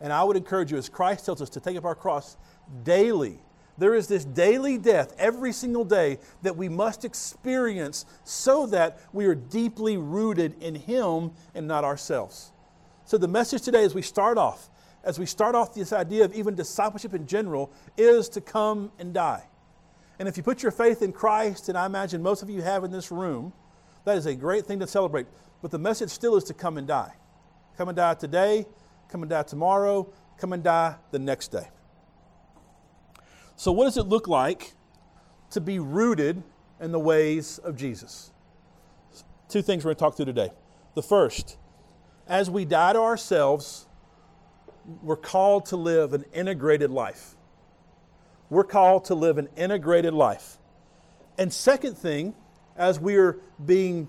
And 0.00 0.12
I 0.12 0.24
would 0.24 0.36
encourage 0.36 0.72
you, 0.72 0.78
as 0.78 0.88
Christ 0.88 1.24
tells 1.24 1.40
us, 1.40 1.50
to 1.50 1.60
take 1.60 1.76
up 1.76 1.84
our 1.84 1.94
cross 1.94 2.36
daily. 2.82 3.38
There 3.78 3.94
is 3.94 4.08
this 4.08 4.24
daily 4.24 4.76
death 4.76 5.14
every 5.16 5.52
single 5.52 5.84
day 5.84 6.18
that 6.42 6.56
we 6.56 6.68
must 6.68 7.04
experience 7.04 8.04
so 8.24 8.66
that 8.66 8.98
we 9.12 9.26
are 9.26 9.34
deeply 9.34 9.96
rooted 9.96 10.60
in 10.62 10.74
Him 10.74 11.30
and 11.54 11.66
not 11.66 11.84
ourselves. 11.84 12.52
So, 13.04 13.16
the 13.16 13.28
message 13.28 13.62
today, 13.62 13.84
as 13.84 13.94
we 13.94 14.02
start 14.02 14.38
off, 14.38 14.68
as 15.04 15.18
we 15.18 15.26
start 15.26 15.54
off 15.54 15.74
this 15.74 15.92
idea 15.92 16.24
of 16.24 16.34
even 16.34 16.54
discipleship 16.54 17.14
in 17.14 17.26
general, 17.26 17.72
is 17.96 18.28
to 18.30 18.40
come 18.40 18.92
and 18.98 19.14
die. 19.14 19.44
And 20.18 20.28
if 20.28 20.36
you 20.36 20.42
put 20.42 20.62
your 20.62 20.72
faith 20.72 21.02
in 21.02 21.12
Christ, 21.12 21.68
and 21.68 21.76
I 21.76 21.86
imagine 21.86 22.22
most 22.22 22.42
of 22.42 22.50
you 22.50 22.62
have 22.62 22.84
in 22.84 22.90
this 22.90 23.10
room, 23.10 23.52
that 24.04 24.16
is 24.16 24.26
a 24.26 24.34
great 24.34 24.66
thing 24.66 24.80
to 24.80 24.86
celebrate. 24.86 25.26
But 25.62 25.70
the 25.70 25.78
message 25.78 26.10
still 26.10 26.36
is 26.36 26.44
to 26.44 26.54
come 26.54 26.76
and 26.76 26.86
die. 26.86 27.12
Come 27.76 27.88
and 27.88 27.96
die 27.96 28.14
today, 28.14 28.66
come 29.08 29.22
and 29.22 29.30
die 29.30 29.42
tomorrow, 29.42 30.12
come 30.38 30.52
and 30.52 30.62
die 30.62 30.96
the 31.10 31.18
next 31.18 31.48
day. 31.48 31.68
So, 33.56 33.72
what 33.72 33.84
does 33.84 33.96
it 33.96 34.04
look 34.04 34.28
like 34.28 34.72
to 35.50 35.60
be 35.60 35.78
rooted 35.78 36.42
in 36.80 36.92
the 36.92 36.98
ways 36.98 37.58
of 37.58 37.76
Jesus? 37.76 38.32
Two 39.48 39.62
things 39.62 39.84
we're 39.84 39.90
going 39.90 39.96
to 39.96 40.00
talk 40.00 40.16
through 40.16 40.26
today. 40.26 40.50
The 40.94 41.02
first, 41.02 41.58
as 42.26 42.50
we 42.50 42.64
die 42.64 42.94
to 42.94 42.98
ourselves, 42.98 43.86
we're 45.02 45.16
called 45.16 45.66
to 45.66 45.76
live 45.76 46.12
an 46.12 46.24
integrated 46.32 46.90
life. 46.90 47.34
We're 48.50 48.64
called 48.64 49.06
to 49.06 49.14
live 49.14 49.38
an 49.38 49.48
integrated 49.56 50.12
life. 50.12 50.58
And 51.38 51.52
second 51.52 51.96
thing, 51.96 52.34
as 52.76 53.00
we 53.00 53.16
are 53.16 53.38
being 53.64 54.08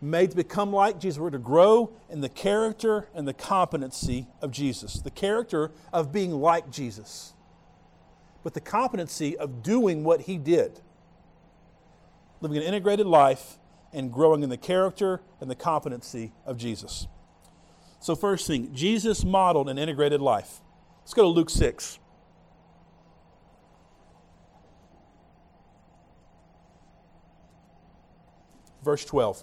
made 0.00 0.30
to 0.30 0.36
become 0.36 0.72
like 0.72 0.98
Jesus. 1.00 1.18
We're 1.18 1.30
to 1.30 1.38
grow 1.38 1.92
in 2.10 2.20
the 2.20 2.28
character 2.28 3.08
and 3.14 3.26
the 3.26 3.34
competency 3.34 4.26
of 4.40 4.50
Jesus, 4.50 5.00
the 5.00 5.10
character 5.10 5.72
of 5.92 6.12
being 6.12 6.32
like 6.32 6.70
Jesus, 6.70 7.34
but 8.42 8.54
the 8.54 8.60
competency 8.60 9.36
of 9.36 9.62
doing 9.62 10.04
what 10.04 10.22
he 10.22 10.38
did. 10.38 10.80
Living 12.40 12.58
an 12.58 12.62
integrated 12.62 13.06
life 13.06 13.58
and 13.92 14.12
growing 14.12 14.42
in 14.42 14.50
the 14.50 14.58
character 14.58 15.22
and 15.40 15.50
the 15.50 15.54
competency 15.54 16.32
of 16.44 16.58
Jesus. 16.58 17.06
So, 17.98 18.14
first 18.14 18.46
thing, 18.46 18.74
Jesus 18.74 19.24
modeled 19.24 19.68
an 19.68 19.78
integrated 19.78 20.20
life. 20.20 20.60
Let's 21.00 21.14
go 21.14 21.22
to 21.22 21.28
Luke 21.28 21.50
6. 21.50 21.98
Verse 28.84 29.04
12. 29.04 29.42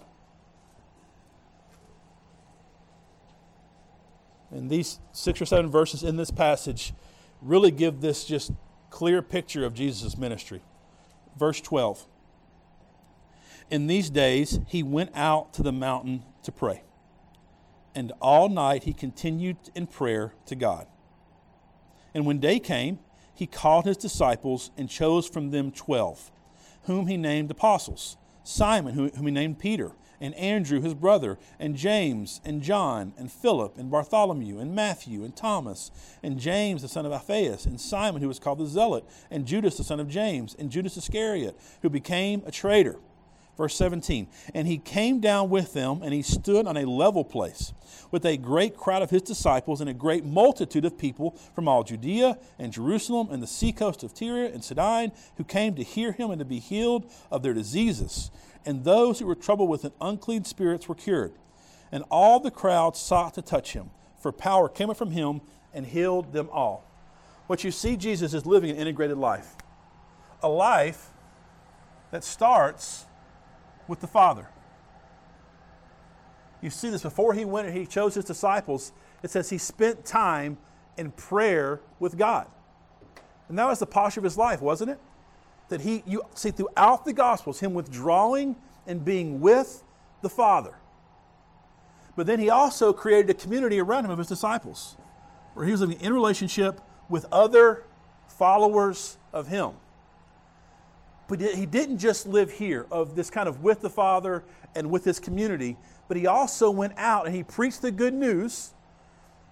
And 4.54 4.70
these 4.70 5.00
six 5.12 5.42
or 5.42 5.46
seven 5.46 5.70
verses 5.70 6.04
in 6.04 6.16
this 6.16 6.32
passage 6.32 6.94
really 7.42 7.72
give 7.72 8.02
this 8.02 8.24
just 8.24 8.52
clear 8.90 9.22
picture 9.22 9.66
of 9.66 9.74
Jesus' 9.74 10.18
ministry. 10.18 10.62
Verse 11.38 11.60
12 11.60 12.06
In 13.72 13.88
these 13.88 14.10
days 14.10 14.60
he 14.68 14.84
went 14.84 15.10
out 15.16 15.54
to 15.54 15.64
the 15.64 15.72
mountain 15.72 16.24
to 16.44 16.52
pray, 16.52 16.84
and 17.96 18.14
all 18.22 18.48
night 18.48 18.84
he 18.84 18.94
continued 18.94 19.58
in 19.74 19.88
prayer 19.88 20.34
to 20.46 20.56
God. 20.56 20.88
And 22.14 22.28
when 22.28 22.40
day 22.40 22.60
came, 22.60 23.00
he 23.34 23.48
called 23.48 23.86
his 23.86 23.98
disciples 23.98 24.70
and 24.78 24.88
chose 24.88 25.28
from 25.28 25.50
them 25.50 25.72
twelve, 25.72 26.32
whom 26.84 27.08
he 27.08 27.18
named 27.18 27.50
apostles 27.50 28.18
Simon, 28.44 28.94
whom 28.94 29.26
he 29.26 29.32
named 29.32 29.58
Peter 29.58 29.94
and 30.24 30.34
Andrew 30.36 30.80
his 30.80 30.94
brother, 30.94 31.38
and 31.60 31.76
James, 31.76 32.40
and 32.46 32.62
John, 32.62 33.12
and 33.18 33.30
Philip, 33.30 33.78
and 33.78 33.92
Bartholomew, 33.92 34.58
and 34.58 34.74
Matthew, 34.74 35.26
and 35.26 35.36
Thomas, 35.36 35.92
and 36.24 36.40
James 36.40 36.82
the 36.82 36.88
son 36.88 37.06
of 37.06 37.12
Alphaeus, 37.12 37.66
and 37.66 37.80
Simon 37.80 38.22
who 38.22 38.30
was 38.30 38.40
called 38.40 38.60
the 38.60 38.66
Zealot, 38.66 39.04
and 39.30 39.46
Judas 39.46 39.76
the 39.76 39.84
son 39.84 40.00
of 40.00 40.08
James, 40.08 40.56
and 40.58 40.72
Judas 40.72 40.96
Iscariot, 40.96 41.60
who 41.82 41.90
became 41.90 42.42
a 42.46 42.52
traitor. 42.52 42.96
Verse 43.58 43.76
17, 43.76 44.28
and 44.56 44.66
he 44.66 44.78
came 44.78 45.20
down 45.20 45.50
with 45.50 45.74
them, 45.74 46.02
and 46.02 46.14
he 46.14 46.24
stood 46.24 46.66
on 46.66 46.78
a 46.78 46.90
level 46.90 47.26
place 47.26 47.74
with 48.10 48.26
a 48.26 48.38
great 48.38 48.78
crowd 48.78 49.04
of 49.04 49.10
his 49.10 49.22
disciples 49.22 49.82
and 49.82 49.90
a 49.90 49.94
great 49.94 50.26
multitude 50.26 50.86
of 50.86 50.98
people 50.98 51.32
from 51.54 51.68
all 51.68 51.84
Judea 51.84 52.40
and 52.58 52.72
Jerusalem 52.72 53.28
and 53.30 53.44
the 53.44 53.48
seacoast 53.48 54.04
of 54.04 54.14
Tyre 54.14 54.46
and 54.46 54.64
Sidon, 54.64 55.12
who 55.38 55.44
came 55.44 55.76
to 55.76 55.84
hear 55.84 56.14
him 56.14 56.32
and 56.32 56.40
to 56.40 56.46
be 56.46 56.60
healed 56.60 57.12
of 57.30 57.44
their 57.44 57.54
diseases 57.54 58.32
and 58.66 58.84
those 58.84 59.20
who 59.20 59.26
were 59.26 59.36
troubled 59.36 59.70
with 59.70 59.84
an 59.84 59.92
unclean 60.00 60.46
spirits 60.46 60.88
were 60.88 60.96
cured. 60.96 61.34
And 61.92 62.04
all 62.10 62.40
the 62.40 62.52
crowd 62.52 62.98
sought 62.98 63.34
to 63.36 63.42
touch 63.42 63.74
him, 63.74 63.92
for 64.20 64.32
power 64.32 64.68
came 64.70 64.94
from 64.94 65.12
him 65.12 65.42
and 65.74 65.86
healed 65.86 66.34
them 66.34 66.50
all. 66.52 66.86
What 67.48 67.64
you 67.64 67.72
see, 67.72 67.98
Jesus 67.98 68.34
is 68.34 68.46
living 68.46 68.70
an 68.70 68.78
integrated 68.78 69.18
life, 69.18 69.56
a 70.42 70.48
life 70.48 71.10
that 72.12 72.24
starts 72.24 73.06
with 73.88 74.00
the 74.00 74.08
Father. 74.08 74.48
You 76.62 76.70
see 76.70 76.90
this 76.90 77.02
before 77.02 77.34
he 77.34 77.44
went 77.44 77.68
and 77.68 77.78
he 77.78 77.86
chose 77.86 78.16
his 78.16 78.24
disciples. 78.24 78.94
It 79.22 79.30
says 79.30 79.50
he 79.50 79.58
spent 79.58 80.06
time 80.06 80.58
in 80.98 81.12
prayer 81.12 81.82
with 82.00 82.18
God. 82.18 82.48
And 83.50 83.60
that 83.60 83.68
was 83.68 83.80
the 83.80 83.86
posture 83.86 84.22
of 84.22 84.24
his 84.24 84.38
life, 84.38 84.62
wasn't 84.62 84.92
it? 84.92 85.00
That 85.70 85.82
he, 85.82 86.04
you 86.06 86.24
see 86.36 86.52
throughout 86.52 87.06
the 87.06 87.14
Gospels, 87.14 87.60
him 87.60 87.74
withdrawing 87.74 88.56
and 88.86 89.04
being 89.04 89.40
with 89.40 89.84
the 90.22 90.30
Father. 90.30 90.76
But 92.16 92.28
then 92.28 92.40
he 92.40 92.50
also 92.50 92.94
created 92.94 93.30
a 93.30 93.34
community 93.34 93.80
around 93.80 94.06
him 94.06 94.12
of 94.12 94.18
his 94.18 94.28
disciples. 94.28 94.98
where 95.54 95.66
he 95.66 95.72
was 95.72 95.82
living 95.82 96.00
in 96.02 96.14
relationship 96.14 96.82
with 97.10 97.26
other 97.32 97.84
followers 98.28 99.18
of 99.32 99.48
him. 99.48 99.72
But 101.28 101.40
he 101.40 101.66
didn't 101.66 102.00
just 102.00 102.28
live 102.28 102.52
here, 102.52 102.86
of 102.92 103.16
this 103.16 103.30
kind 103.30 103.48
of 103.48 103.64
with 103.64 103.82
the 103.82 103.90
Father 103.90 104.44
and 104.76 104.90
with 104.90 105.06
his 105.06 105.20
community, 105.20 105.78
but 106.08 106.18
he 106.18 106.28
also 106.28 106.70
went 106.70 106.94
out 106.98 107.26
and 107.26 107.36
he 107.36 107.44
preached 107.44 107.82
the 107.82 107.92
good 107.92 108.14
news. 108.14 108.74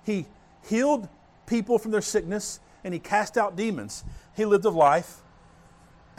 He 0.03 0.25
healed 0.67 1.07
people 1.45 1.79
from 1.79 1.91
their 1.91 2.01
sickness 2.01 2.59
and 2.83 2.93
he 2.93 2.99
cast 2.99 3.37
out 3.37 3.55
demons. 3.55 4.03
He 4.35 4.45
lived 4.45 4.65
a 4.65 4.69
life 4.69 5.21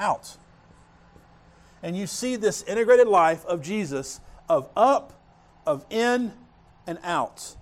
out. 0.02 0.36
And 1.82 1.96
you 1.96 2.06
see 2.06 2.36
this 2.36 2.62
integrated 2.64 3.08
life 3.08 3.44
of 3.46 3.62
Jesus 3.62 4.20
of 4.48 4.68
up, 4.76 5.12
of 5.66 5.86
in, 5.88 6.32
and 6.86 6.98
out. 7.02 7.56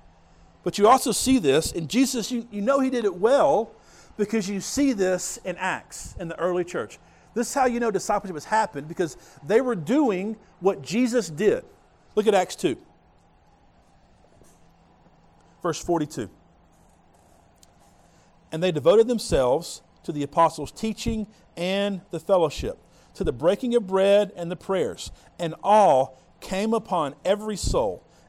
But 0.64 0.78
you 0.78 0.88
also 0.88 1.12
see 1.12 1.38
this, 1.38 1.72
and 1.72 1.88
Jesus, 1.88 2.30
you, 2.32 2.46
you 2.50 2.60
know 2.60 2.80
he 2.80 2.90
did 2.90 3.04
it 3.04 3.14
well 3.14 3.70
because 4.16 4.48
you 4.48 4.60
see 4.60 4.92
this 4.92 5.38
in 5.44 5.56
Acts 5.56 6.14
in 6.18 6.28
the 6.28 6.38
early 6.38 6.64
church. 6.64 6.98
This 7.34 7.48
is 7.48 7.54
how 7.54 7.66
you 7.66 7.80
know 7.80 7.90
discipleship 7.90 8.34
has 8.34 8.44
happened 8.44 8.88
because 8.88 9.16
they 9.46 9.60
were 9.60 9.76
doing 9.76 10.36
what 10.58 10.82
Jesus 10.82 11.30
did. 11.30 11.64
Look 12.16 12.26
at 12.26 12.34
Acts 12.34 12.56
2, 12.56 12.76
verse 15.62 15.82
42. 15.82 16.28
And 18.52 18.62
they 18.62 18.72
devoted 18.72 19.06
themselves 19.06 19.80
to 20.04 20.12
the 20.12 20.22
apostles' 20.22 20.72
teaching 20.72 21.26
and 21.56 22.00
the 22.10 22.20
fellowship, 22.20 22.78
to 23.14 23.24
the 23.24 23.32
breaking 23.32 23.74
of 23.74 23.86
bread 23.86 24.32
and 24.36 24.50
the 24.50 24.56
prayers, 24.56 25.10
and 25.38 25.54
all 25.62 26.20
came 26.40 26.72
upon 26.72 27.14
every 27.24 27.56
soul 27.56 28.04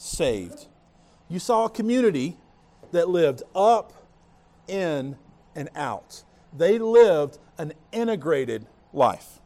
saved. 0.00 0.66
You 1.28 1.38
saw 1.38 1.66
a 1.66 1.70
community 1.70 2.38
that 2.92 3.08
lived 3.08 3.42
up, 3.54 3.92
in, 4.66 5.16
and 5.54 5.68
out. 5.76 6.24
They 6.56 6.78
lived 6.78 7.38
an 7.58 7.74
integrated 7.92 8.66
life. 8.92 9.40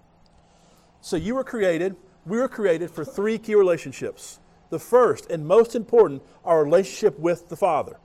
So 1.00 1.16
you 1.16 1.34
were 1.34 1.44
created, 1.44 1.96
we 2.24 2.38
were 2.38 2.48
created 2.48 2.90
for 2.90 3.04
three 3.04 3.36
key 3.36 3.56
relationships. 3.56 4.38
The 4.70 4.78
first 4.78 5.28
and 5.28 5.44
most 5.46 5.74
important, 5.74 6.22
our 6.44 6.62
relationship 6.62 7.18
with 7.18 7.48
the 7.48 7.56
Father. 7.56 7.96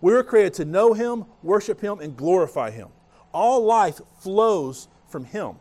We 0.00 0.12
were 0.12 0.22
created 0.22 0.54
to 0.54 0.64
know 0.66 0.92
Him, 0.92 1.24
worship 1.42 1.80
Him, 1.80 2.00
and 2.00 2.16
glorify 2.16 2.70
Him. 2.70 2.88
All 3.32 3.64
life 3.64 4.00
flows 4.20 4.88
from 5.08 5.24
Him. 5.24 5.56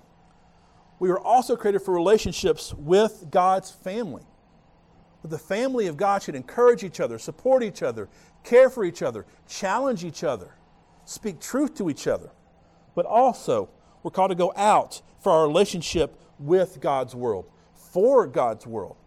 We 0.99 1.09
were 1.09 1.19
also 1.19 1.55
created 1.55 1.81
for 1.81 1.93
relationships 1.93 2.73
with 2.73 3.27
God's 3.31 3.71
family. 3.71 4.23
The 5.23 5.39
family 5.39 5.87
of 5.87 5.95
God 5.95 6.21
should 6.21 6.35
encourage 6.35 6.83
each 6.83 6.99
other, 6.99 7.17
support 7.17 7.63
each 7.63 7.81
other, 7.81 8.09
care 8.43 8.69
for 8.69 8.83
each 8.83 9.01
other, 9.01 9.25
challenge 9.47 10.03
each 10.03 10.23
other, 10.23 10.53
speak 11.05 11.39
truth 11.39 11.75
to 11.75 11.89
each 11.89 12.07
other. 12.07 12.29
But 12.93 13.05
also, 13.05 13.69
we're 14.03 14.11
called 14.11 14.31
to 14.31 14.35
go 14.35 14.51
out 14.57 15.01
for 15.21 15.31
our 15.31 15.47
relationship 15.47 16.19
with 16.39 16.81
God's 16.81 17.15
world, 17.15 17.49
for 17.73 18.27
God's 18.27 18.67
world. 18.67 18.97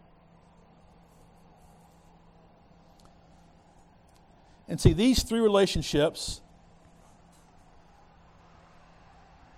And 4.68 4.80
see, 4.80 4.94
these 4.94 5.22
three 5.22 5.40
relationships, 5.40 6.40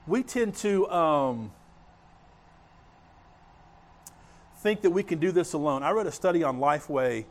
we 0.07 0.23
tend 0.23 0.55
to 0.57 0.91
um, 0.91 1.53
think 4.59 4.83
that 4.83 4.91
we 4.91 5.03
can 5.03 5.19
do 5.19 5.31
this 5.31 5.53
alone. 5.53 5.83
I 5.83 5.91
read 5.91 6.07
a 6.07 6.13
study 6.13 6.43
on 6.43 6.59
Lifeway. 6.59 7.25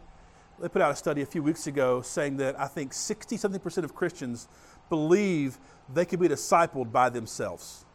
They 0.59 0.69
put 0.69 0.81
out 0.81 0.91
a 0.91 0.95
study 0.95 1.21
a 1.21 1.25
few 1.25 1.43
weeks 1.43 1.67
ago 1.67 2.01
saying 2.01 2.37
that 2.37 2.59
I 2.59 2.67
think 2.67 2.93
60 2.93 3.37
something 3.37 3.59
percent 3.59 3.85
of 3.85 3.93
Christians 3.93 4.47
believe 4.89 5.59
they 5.93 6.05
can 6.05 6.19
be 6.19 6.27
discipled 6.27 6.91
by 6.91 7.09
themselves 7.09 7.85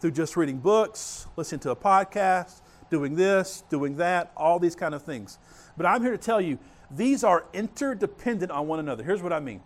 through 0.00 0.12
just 0.12 0.36
reading 0.36 0.58
books, 0.58 1.26
listening 1.36 1.60
to 1.60 1.70
a 1.70 1.76
podcast, 1.76 2.60
doing 2.90 3.16
this, 3.16 3.64
doing 3.70 3.96
that, 3.96 4.32
all 4.36 4.58
these 4.58 4.76
kind 4.76 4.94
of 4.94 5.02
things. 5.02 5.38
But 5.76 5.86
I'm 5.86 6.02
here 6.02 6.12
to 6.12 6.18
tell 6.18 6.40
you 6.40 6.58
these 6.90 7.24
are 7.24 7.46
interdependent 7.52 8.52
on 8.52 8.68
one 8.68 8.78
another. 8.78 9.02
Here's 9.02 9.22
what 9.22 9.32
I 9.32 9.40
mean 9.40 9.62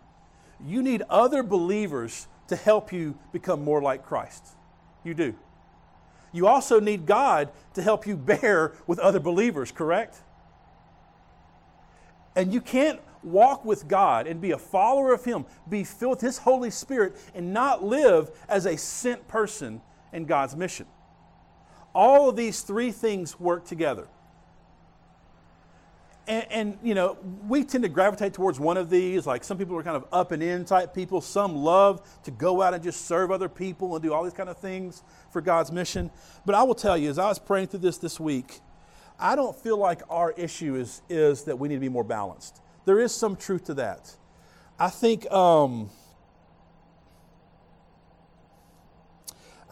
you 0.65 0.83
need 0.83 1.03
other 1.11 1.43
believers 1.43 2.27
to 2.49 2.57
help 2.57 2.93
you 2.93 3.19
become 3.33 3.63
more 3.63 3.83
like 3.83 4.05
Christ. 4.05 4.47
You 5.05 5.15
do. 5.15 5.35
You 6.33 6.47
also 6.47 6.81
need 6.81 7.07
God 7.07 7.51
to 7.75 7.83
help 7.83 8.07
you 8.07 8.17
bear 8.17 8.73
with 8.87 8.99
other 8.99 9.21
believers, 9.21 9.71
correct? 9.71 10.19
And 12.37 12.53
you 12.53 12.61
can't 12.61 13.01
walk 13.23 13.65
with 13.65 13.89
God 13.89 14.27
and 14.27 14.41
be 14.41 14.53
a 14.53 14.59
follower 14.59 15.13
of 15.13 15.25
Him, 15.25 15.45
be 15.69 15.85
filled 15.85 16.17
with 16.17 16.21
His 16.21 16.39
Holy 16.39 16.71
Spirit, 16.71 17.17
and 17.35 17.53
not 17.53 17.83
live 17.83 18.31
as 18.49 18.67
a 18.67 18.77
sent 18.77 19.27
person 19.29 19.81
in 20.13 20.25
God's 20.25 20.57
mission. 20.57 20.87
All 21.95 22.29
of 22.29 22.37
these 22.37 22.61
three 22.61 22.93
things 22.93 23.41
work 23.41 23.65
together 23.65 24.07
and, 26.29 26.47
and, 26.51 26.79
you 26.83 26.95
know, 26.95 27.17
we 27.49 27.65
tend 27.65 27.85
to 27.85 27.89
gravitate 27.89 28.35
towards 28.35 28.61
one 28.61 28.77
of 28.77 28.91
these. 28.91 29.27
Like 29.27 29.43
some 29.43 29.57
people 29.57 29.75
are 29.79 29.83
kind 29.83 29.97
of 29.97 30.05
up 30.13 30.31
and 30.31 30.43
in 30.43 30.67
type 30.67 30.95
people. 30.95 31.23
Some 31.23 31.57
love 31.57 32.07
to 32.25 32.31
go 32.31 32.61
out 32.61 32.75
and 32.75 32.83
just 32.83 33.07
serve 33.07 33.31
other 33.31 33.49
people 33.49 33.95
and 33.97 34.03
do 34.03 34.13
all 34.13 34.23
these 34.23 34.35
kind 34.35 34.51
of 34.51 34.59
things 34.59 35.03
for 35.31 35.41
God's 35.41 35.73
mission. 35.73 36.11
But 36.45 36.55
I 36.55 36.65
will 36.65 36.75
tell 36.75 36.99
you, 36.99 37.09
as 37.09 37.19
I 37.19 37.29
was 37.29 37.39
praying 37.39 37.69
through 37.69 37.81
this 37.81 37.97
this 37.97 38.21
week, 38.21 38.61
I 39.19 39.37
don't 39.37 39.57
feel 39.57 39.79
like 39.79 40.03
our 40.11 40.33
issue 40.33 40.77
is, 40.77 41.01
is 41.09 41.45
that 41.45 41.59
we 41.59 41.67
need 41.67 41.77
to 41.77 41.81
be 41.81 41.89
more 41.89 42.05
balanced. 42.05 42.61
There 42.85 43.01
is 43.01 43.15
some 43.15 43.35
truth 43.35 43.65
to 43.65 43.75
that. 43.75 44.15
I 44.79 44.91
think, 44.91 45.31
um, 45.33 45.89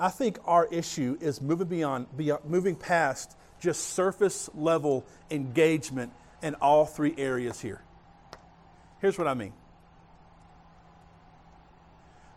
I 0.01 0.09
think 0.09 0.39
our 0.47 0.67
issue 0.67 1.19
is 1.21 1.43
moving 1.43 1.69
beyond, 1.69 2.17
beyond 2.17 2.47
moving 2.47 2.77
past 2.77 3.37
just 3.61 3.91
surface 3.91 4.49
level 4.55 5.07
engagement 5.31 6.13
in 6.43 6.55
all 6.57 6.85
three 6.85 7.15
areas 7.17 7.61
here. 7.61 7.83
Here's 9.01 9.19
what 9.19 9.29
I 9.29 9.35
mean 9.35 9.53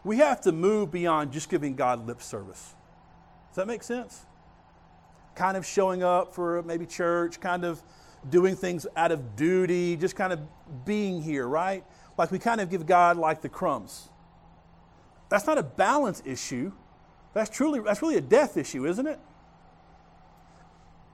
we 0.04 0.18
have 0.18 0.42
to 0.42 0.52
move 0.52 0.92
beyond 0.92 1.32
just 1.32 1.50
giving 1.50 1.76
God 1.76 2.08
lip 2.08 2.22
service. 2.22 2.76
Does 3.50 3.58
that 3.58 3.68
make 3.68 3.84
sense? 3.84 4.26
Kind 5.36 5.58
of 5.58 5.66
showing 5.66 6.04
up 6.04 6.34
for 6.34 6.64
maybe 6.64 6.86
church, 6.86 7.40
kind 7.40 7.66
of 7.66 7.82
doing 8.30 8.56
things 8.56 8.88
out 8.96 9.12
of 9.12 9.36
duty, 9.36 9.96
just 9.98 10.16
kind 10.16 10.34
of 10.34 10.40
being 10.86 11.22
here, 11.22 11.48
right? 11.48 11.84
Like 12.18 12.32
we 12.32 12.40
kind 12.40 12.62
of 12.62 12.70
give 12.70 12.86
God 12.86 13.18
like 13.18 13.42
the 13.42 13.50
crumbs. 13.50 14.10
That's 15.30 15.46
not 15.46 15.58
a 15.58 15.64
balance 15.64 16.22
issue. 16.26 16.72
That's 17.34 17.50
truly 17.50 17.80
that's 17.80 18.02
really 18.02 18.18
a 18.18 18.22
death 18.22 18.58
issue, 18.58 18.86
isn't 18.86 19.06
it? 19.06 19.20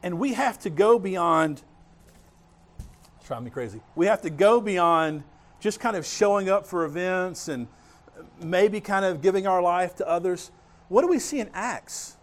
And 0.02 0.20
we 0.20 0.34
have 0.34 0.60
to 0.60 0.70
go 0.70 0.98
beyond 1.00 1.64
drive 3.26 3.44
me 3.44 3.50
crazy. 3.50 3.82
We 3.96 4.06
have 4.06 4.22
to 4.22 4.30
go 4.30 4.62
beyond 4.62 5.24
just 5.60 5.80
kind 5.80 5.96
of 5.96 6.06
showing 6.06 6.50
up 6.50 6.66
for 6.66 6.86
events 6.86 7.48
and 7.48 7.68
maybe 8.42 8.80
kind 8.80 9.04
of 9.04 9.22
giving 9.22 9.48
our 9.48 9.62
life 9.62 9.96
to 9.96 10.08
others. 10.08 10.52
What 10.90 11.02
do 11.02 11.08
we 11.08 11.20
see 11.20 11.40
in 11.40 11.50
Acts? 11.54 12.18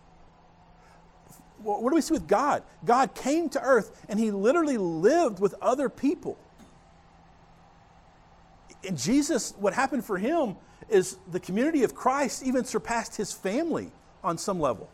What 1.62 1.90
do 1.90 1.94
we 1.94 2.00
see 2.00 2.14
with 2.14 2.26
God? 2.26 2.62
God 2.84 3.14
came 3.14 3.48
to 3.50 3.60
earth 3.60 4.04
and 4.08 4.18
he 4.18 4.30
literally 4.30 4.78
lived 4.78 5.40
with 5.40 5.54
other 5.60 5.88
people. 5.88 6.38
And 8.86 8.98
Jesus, 8.98 9.54
what 9.58 9.72
happened 9.72 10.04
for 10.04 10.18
him 10.18 10.56
is 10.88 11.16
the 11.30 11.38
community 11.38 11.84
of 11.84 11.94
Christ 11.94 12.42
even 12.44 12.64
surpassed 12.64 13.16
his 13.16 13.32
family 13.32 13.92
on 14.24 14.38
some 14.38 14.60
level. 14.60 14.90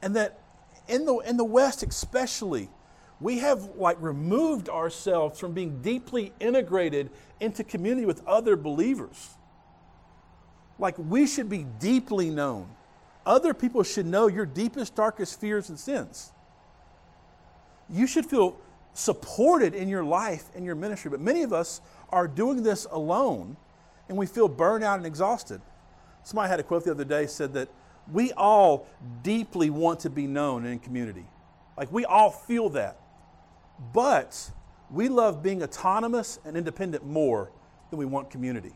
And 0.00 0.16
that 0.16 0.40
in 0.88 1.04
the, 1.04 1.18
in 1.18 1.36
the 1.36 1.44
West, 1.44 1.82
especially, 1.82 2.68
we 3.20 3.38
have 3.38 3.70
like 3.76 4.00
removed 4.00 4.68
ourselves 4.68 5.38
from 5.38 5.52
being 5.52 5.80
deeply 5.82 6.32
integrated 6.40 7.10
into 7.40 7.64
community 7.64 8.06
with 8.06 8.26
other 8.26 8.56
believers. 8.56 9.30
Like 10.78 10.98
we 10.98 11.26
should 11.26 11.48
be 11.48 11.66
deeply 11.78 12.30
known. 12.30 12.68
Other 13.24 13.54
people 13.54 13.82
should 13.82 14.06
know 14.06 14.26
your 14.26 14.46
deepest, 14.46 14.94
darkest 14.94 15.40
fears 15.40 15.68
and 15.68 15.78
sins. 15.78 16.32
You 17.88 18.06
should 18.06 18.26
feel 18.26 18.58
supported 18.92 19.74
in 19.74 19.88
your 19.88 20.04
life 20.04 20.44
and 20.54 20.64
your 20.64 20.74
ministry. 20.74 21.10
But 21.10 21.20
many 21.20 21.42
of 21.42 21.52
us 21.52 21.80
are 22.10 22.28
doing 22.28 22.62
this 22.62 22.86
alone, 22.90 23.56
and 24.08 24.18
we 24.18 24.26
feel 24.26 24.48
burned 24.48 24.84
out 24.84 24.98
and 24.98 25.06
exhausted. 25.06 25.60
Somebody 26.22 26.48
had 26.48 26.60
a 26.60 26.62
quote 26.62 26.84
the 26.84 26.90
other 26.90 27.04
day 27.04 27.26
said 27.26 27.54
that 27.54 27.68
we 28.12 28.32
all 28.32 28.86
deeply 29.22 29.70
want 29.70 30.00
to 30.00 30.10
be 30.10 30.26
known 30.26 30.66
in 30.66 30.78
community. 30.78 31.24
Like 31.76 31.92
we 31.92 32.04
all 32.04 32.30
feel 32.30 32.68
that. 32.70 32.98
But 33.92 34.50
we 34.90 35.08
love 35.08 35.42
being 35.42 35.62
autonomous 35.62 36.38
and 36.44 36.56
independent 36.56 37.04
more 37.04 37.50
than 37.90 37.98
we 37.98 38.04
want 38.04 38.30
community. 38.30 38.74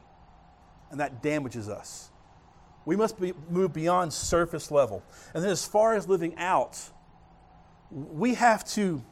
And 0.90 1.00
that 1.00 1.22
damages 1.22 1.68
us. 1.68 2.10
We 2.84 2.96
must 2.96 3.20
be, 3.20 3.34
move 3.50 3.72
beyond 3.72 4.12
surface 4.12 4.70
level. 4.70 5.02
And 5.34 5.44
then, 5.44 5.50
as 5.50 5.66
far 5.66 5.94
as 5.94 6.08
living 6.08 6.36
out, 6.38 6.80
we 7.90 8.34
have 8.34 8.64
to 8.70 9.02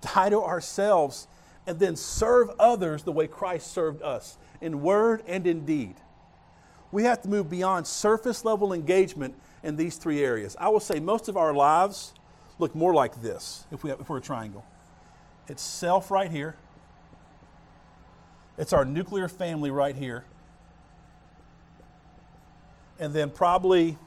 die 0.00 0.30
to 0.30 0.40
ourselves 0.40 1.26
and 1.66 1.78
then 1.78 1.96
serve 1.96 2.50
others 2.58 3.02
the 3.02 3.12
way 3.12 3.26
Christ 3.26 3.72
served 3.72 4.02
us 4.02 4.38
in 4.60 4.82
word 4.82 5.22
and 5.26 5.46
in 5.46 5.64
deed. 5.64 5.96
We 6.92 7.04
have 7.04 7.22
to 7.22 7.28
move 7.28 7.48
beyond 7.48 7.86
surface 7.86 8.44
level 8.44 8.72
engagement 8.72 9.34
in 9.62 9.76
these 9.76 9.96
three 9.96 10.24
areas. 10.24 10.56
I 10.58 10.68
will 10.68 10.80
say 10.80 10.98
most 11.00 11.28
of 11.28 11.36
our 11.36 11.52
lives 11.52 12.14
look 12.58 12.74
more 12.74 12.94
like 12.94 13.22
this 13.22 13.66
if, 13.70 13.84
we 13.84 13.90
have, 13.90 14.00
if 14.00 14.08
we're 14.08 14.18
a 14.18 14.22
triangle. 14.22 14.64
It's 15.50 15.62
self 15.64 16.12
right 16.12 16.30
here. 16.30 16.54
It's 18.56 18.72
our 18.72 18.84
nuclear 18.84 19.26
family 19.26 19.72
right 19.72 19.96
here. 19.96 20.24
And 23.00 23.12
then 23.12 23.30
probably 23.30 23.98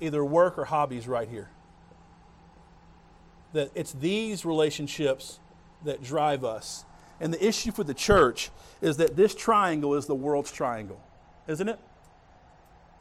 either 0.00 0.24
work 0.24 0.56
or 0.56 0.64
hobbies 0.64 1.06
right 1.06 1.28
here. 1.28 1.50
That 3.52 3.70
it's 3.74 3.92
these 3.92 4.46
relationships 4.46 5.38
that 5.84 6.02
drive 6.02 6.44
us. 6.44 6.86
And 7.20 7.30
the 7.32 7.46
issue 7.46 7.72
for 7.72 7.84
the 7.84 7.94
church 7.94 8.48
is 8.80 8.96
that 8.96 9.16
this 9.16 9.34
triangle 9.34 9.96
is 9.96 10.06
the 10.06 10.14
world's 10.14 10.50
triangle, 10.50 11.02
isn't 11.46 11.68
it? 11.68 11.78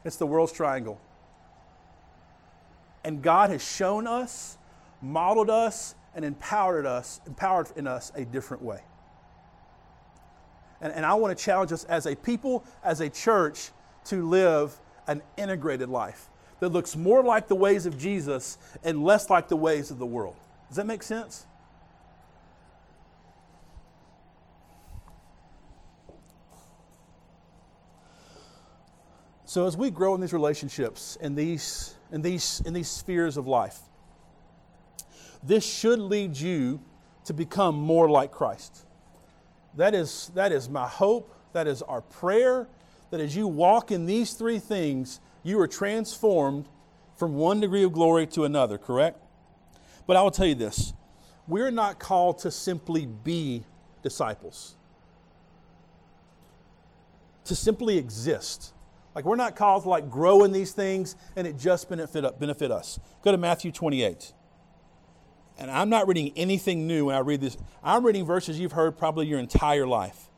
It's 0.03 0.17
the 0.17 0.27
world's 0.27 0.51
triangle. 0.51 0.99
And 3.05 3.21
God 3.21 3.51
has 3.51 3.65
shown 3.65 4.05
us, 4.05 4.57
modeled 5.01 5.49
us, 5.49 5.95
and 6.15 6.25
empowered 6.25 6.85
us, 6.85 7.21
empowered 7.27 7.67
in 7.75 7.85
us 7.85 8.11
a 8.15 8.25
different 8.25 8.63
way. 8.63 8.81
And, 10.81 10.93
and 10.93 11.05
I 11.05 11.13
want 11.15 11.37
to 11.37 11.43
challenge 11.43 11.71
us 11.71 11.83
as 11.85 12.05
a 12.05 12.15
people, 12.15 12.63
as 12.83 13.01
a 13.01 13.09
church, 13.09 13.71
to 14.05 14.27
live 14.27 14.79
an 15.07 15.21
integrated 15.37 15.89
life 15.89 16.29
that 16.59 16.69
looks 16.69 16.95
more 16.95 17.23
like 17.23 17.47
the 17.47 17.55
ways 17.55 17.85
of 17.85 17.97
Jesus 17.97 18.57
and 18.83 19.03
less 19.03 19.29
like 19.29 19.49
the 19.49 19.55
ways 19.55 19.91
of 19.91 19.99
the 19.99 20.05
world. 20.05 20.35
Does 20.69 20.77
that 20.77 20.87
make 20.87 21.03
sense? 21.03 21.45
So 29.45 29.67
as 29.67 29.77
we 29.77 29.89
grow 29.89 30.15
in 30.15 30.21
these 30.21 30.33
relationships 30.33 31.17
in 31.21 31.35
these 31.35 31.95
in 32.11 32.21
these 32.21 32.61
in 32.65 32.73
these 32.73 32.89
spheres 32.89 33.37
of 33.37 33.47
life, 33.47 33.79
this 35.45 35.65
should 35.65 35.99
lead 35.99 36.37
you 36.37 36.79
to 37.25 37.33
become 37.33 37.75
more 37.75 38.09
like 38.09 38.31
Christ. 38.31 38.85
That 39.75 39.93
is, 39.93 40.31
that 40.35 40.51
is 40.51 40.69
my 40.69 40.87
hope. 40.87 41.33
That 41.53 41.67
is 41.67 41.81
our 41.81 42.01
prayer. 42.01 42.67
That 43.11 43.19
as 43.19 43.35
you 43.35 43.47
walk 43.47 43.91
in 43.91 44.05
these 44.05 44.33
three 44.33 44.59
things, 44.59 45.19
you 45.43 45.59
are 45.59 45.67
transformed 45.67 46.67
from 47.15 47.35
one 47.35 47.59
degree 47.59 47.83
of 47.83 47.93
glory 47.93 48.27
to 48.27 48.43
another, 48.43 48.77
correct? 48.77 49.19
But 50.07 50.17
I 50.17 50.21
will 50.21 50.31
tell 50.31 50.45
you 50.45 50.55
this 50.55 50.93
we're 51.47 51.71
not 51.71 51.99
called 51.99 52.39
to 52.39 52.51
simply 52.51 53.05
be 53.05 53.63
disciples, 54.01 54.75
to 57.45 57.55
simply 57.55 57.97
exist. 57.97 58.73
Like 59.13 59.23
we're 59.23 59.37
not 59.37 59.55
called 59.55 59.83
to 59.83 59.89
like 59.89 60.09
grow 60.09 60.43
in 60.43 60.51
these 60.51 60.73
things 60.73 61.15
and 61.35 61.47
it 61.47 61.57
just 61.57 61.87
benefit, 61.87 62.37
benefit 62.39 62.71
us. 62.71 62.99
Go 63.23 63.31
to 63.31 63.37
Matthew 63.37 63.71
28 63.71 64.33
and 65.57 65.71
I'm 65.71 65.89
not 65.89 66.07
reading 66.07 66.33
anything 66.35 66.85
new 66.85 67.05
when 67.05 67.15
I 67.15 67.19
read 67.19 67.41
this. 67.41 67.57
I'm 67.83 68.05
reading 68.05 68.25
verses 68.25 68.59
you've 68.59 68.73
heard 68.73 68.97
probably 68.97 69.27
your 69.27 69.39
entire 69.39 69.87
life. 69.87 70.29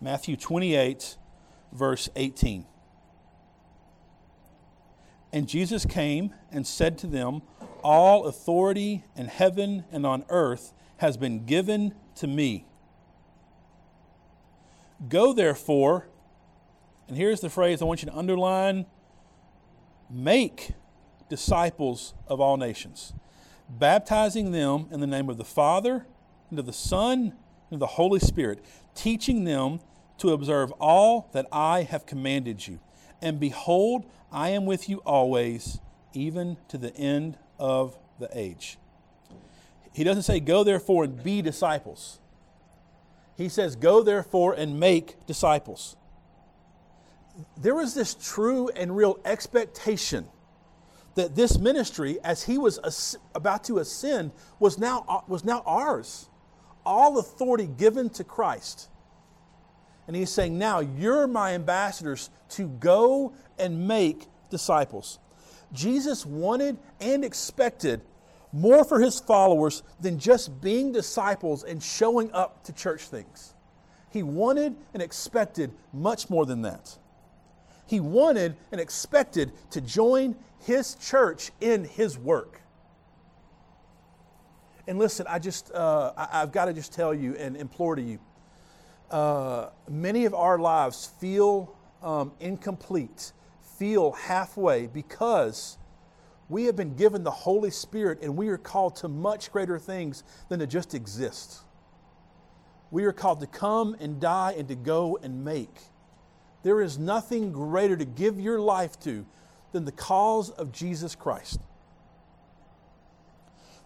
Matthew 0.00 0.36
28, 0.36 1.16
verse 1.72 2.08
18. 2.14 2.66
And 5.32 5.48
Jesus 5.48 5.84
came 5.84 6.34
and 6.50 6.66
said 6.66 6.98
to 6.98 7.06
them, 7.06 7.42
All 7.82 8.26
authority 8.26 9.04
in 9.16 9.26
heaven 9.26 9.84
and 9.90 10.06
on 10.06 10.24
earth 10.28 10.72
has 10.98 11.16
been 11.16 11.46
given 11.46 11.94
to 12.16 12.26
me. 12.26 12.66
Go 15.08 15.32
therefore 15.32 16.08
and 17.08 17.16
here's 17.16 17.40
the 17.40 17.50
phrase 17.50 17.80
I 17.80 17.86
want 17.86 18.02
you 18.02 18.10
to 18.10 18.16
underline 18.16 18.86
make 20.10 20.72
disciples 21.28 22.14
of 22.26 22.40
all 22.40 22.56
nations, 22.56 23.14
baptizing 23.68 24.52
them 24.52 24.86
in 24.90 25.00
the 25.00 25.06
name 25.06 25.28
of 25.28 25.38
the 25.38 25.44
Father, 25.44 26.06
and 26.50 26.58
of 26.58 26.66
the 26.66 26.72
Son, 26.72 27.34
and 27.70 27.72
of 27.72 27.80
the 27.80 27.86
Holy 27.86 28.20
Spirit, 28.20 28.64
teaching 28.94 29.44
them 29.44 29.80
to 30.18 30.32
observe 30.32 30.70
all 30.80 31.28
that 31.32 31.46
I 31.52 31.82
have 31.82 32.06
commanded 32.06 32.66
you. 32.66 32.78
And 33.20 33.40
behold, 33.40 34.06
I 34.30 34.50
am 34.50 34.66
with 34.66 34.88
you 34.88 34.98
always, 34.98 35.80
even 36.12 36.56
to 36.68 36.78
the 36.78 36.94
end 36.96 37.38
of 37.58 37.98
the 38.18 38.28
age. 38.32 38.78
He 39.92 40.04
doesn't 40.04 40.22
say, 40.22 40.40
Go 40.40 40.64
therefore 40.64 41.04
and 41.04 41.22
be 41.22 41.42
disciples. 41.42 42.20
He 43.36 43.48
says, 43.48 43.76
Go 43.76 44.02
therefore 44.02 44.52
and 44.54 44.78
make 44.78 45.26
disciples 45.26 45.96
there 47.56 47.74
was 47.74 47.94
this 47.94 48.14
true 48.14 48.68
and 48.68 48.96
real 48.96 49.18
expectation 49.24 50.26
that 51.14 51.34
this 51.34 51.58
ministry, 51.58 52.18
as 52.22 52.44
he 52.44 52.58
was 52.58 53.16
about 53.34 53.64
to 53.64 53.78
ascend, 53.78 54.30
was 54.60 54.78
now, 54.78 55.04
uh, 55.08 55.20
was 55.26 55.44
now 55.44 55.62
ours. 55.66 56.28
All 56.86 57.18
authority 57.18 57.66
given 57.66 58.08
to 58.10 58.24
Christ. 58.24 58.88
And 60.06 60.16
he's 60.16 60.30
saying, 60.30 60.58
Now 60.58 60.80
you're 60.80 61.26
my 61.26 61.54
ambassadors 61.54 62.30
to 62.50 62.68
go 62.68 63.32
and 63.58 63.88
make 63.88 64.26
disciples. 64.48 65.18
Jesus 65.72 66.24
wanted 66.24 66.78
and 67.00 67.24
expected 67.24 68.00
more 68.52 68.84
for 68.84 69.00
his 69.00 69.20
followers 69.20 69.82
than 70.00 70.18
just 70.18 70.60
being 70.60 70.92
disciples 70.92 71.64
and 71.64 71.82
showing 71.82 72.32
up 72.32 72.64
to 72.64 72.72
church 72.72 73.02
things. 73.02 73.54
He 74.10 74.22
wanted 74.22 74.76
and 74.94 75.02
expected 75.02 75.72
much 75.92 76.30
more 76.30 76.46
than 76.46 76.62
that. 76.62 76.96
He 77.88 77.98
wanted 77.98 78.56
and 78.70 78.80
expected 78.80 79.52
to 79.70 79.80
join 79.80 80.36
his 80.60 80.94
church 80.94 81.50
in 81.60 81.84
his 81.84 82.16
work. 82.16 82.60
And 84.86 84.98
listen, 84.98 85.26
I 85.28 85.38
just, 85.38 85.72
uh, 85.72 86.12
I, 86.16 86.40
have 86.40 86.52
got 86.52 86.66
to 86.66 86.72
just 86.72 86.92
tell 86.92 87.12
you 87.12 87.34
and 87.36 87.56
implore 87.56 87.96
to 87.96 88.02
you 88.02 88.20
uh, 89.10 89.70
many 89.88 90.24
of 90.24 90.34
our 90.34 90.58
lives 90.58 91.10
feel 91.20 91.74
um, 92.02 92.32
incomplete, 92.40 93.32
feel 93.78 94.12
halfway 94.12 94.86
because 94.86 95.78
we 96.48 96.64
have 96.64 96.76
been 96.76 96.94
given 96.94 97.24
the 97.24 97.30
Holy 97.30 97.70
Spirit 97.70 98.20
and 98.22 98.36
we 98.36 98.48
are 98.48 98.58
called 98.58 98.96
to 98.96 99.08
much 99.08 99.52
greater 99.52 99.78
things 99.78 100.24
than 100.48 100.58
to 100.60 100.66
just 100.66 100.94
exist. 100.94 101.60
We 102.90 103.04
are 103.04 103.12
called 103.12 103.40
to 103.40 103.46
come 103.46 103.96
and 104.00 104.20
die 104.20 104.54
and 104.56 104.68
to 104.68 104.74
go 104.74 105.18
and 105.22 105.44
make. 105.44 105.78
There 106.68 106.82
is 106.82 106.98
nothing 106.98 107.50
greater 107.50 107.96
to 107.96 108.04
give 108.04 108.38
your 108.38 108.60
life 108.60 109.00
to 109.00 109.24
than 109.72 109.86
the 109.86 109.90
cause 109.90 110.50
of 110.50 110.70
Jesus 110.70 111.14
Christ. 111.14 111.60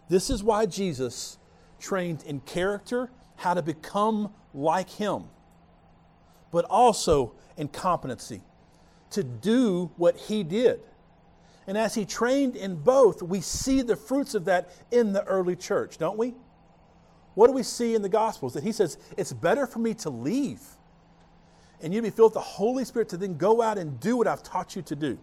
This 0.08 0.30
is 0.30 0.42
why 0.42 0.66
Jesus 0.66 1.38
trained 1.78 2.24
in 2.24 2.40
character, 2.40 3.08
how 3.36 3.54
to 3.54 3.62
become 3.62 4.32
like 4.52 4.90
Him, 4.90 5.26
but 6.50 6.64
also 6.64 7.34
in 7.56 7.68
competency 7.68 8.42
to 9.10 9.22
do 9.22 9.92
what 9.96 10.16
He 10.16 10.42
did. 10.42 10.80
And 11.68 11.78
as 11.78 11.94
He 11.94 12.04
trained 12.04 12.56
in 12.56 12.74
both, 12.74 13.22
we 13.22 13.42
see 13.42 13.82
the 13.82 13.94
fruits 13.94 14.34
of 14.34 14.46
that 14.46 14.72
in 14.90 15.12
the 15.12 15.22
early 15.26 15.54
church, 15.54 15.98
don't 15.98 16.18
we? 16.18 16.34
What 17.34 17.46
do 17.46 17.52
we 17.52 17.62
see 17.62 17.94
in 17.94 18.02
the 18.02 18.08
Gospels? 18.08 18.54
That 18.54 18.64
He 18.64 18.72
says, 18.72 18.98
It's 19.16 19.32
better 19.32 19.68
for 19.68 19.78
me 19.78 19.94
to 19.94 20.10
leave 20.10 20.62
and 21.82 21.92
you'd 21.92 22.02
be 22.02 22.10
filled 22.10 22.30
with 22.30 22.34
the 22.34 22.40
Holy 22.40 22.84
Spirit 22.84 23.08
to 23.10 23.16
then 23.16 23.36
go 23.36 23.60
out 23.60 23.78
and 23.78 23.98
do 24.00 24.16
what 24.16 24.26
I've 24.26 24.42
taught 24.42 24.76
you 24.76 24.82
to 24.82 24.96
do. 24.96 25.18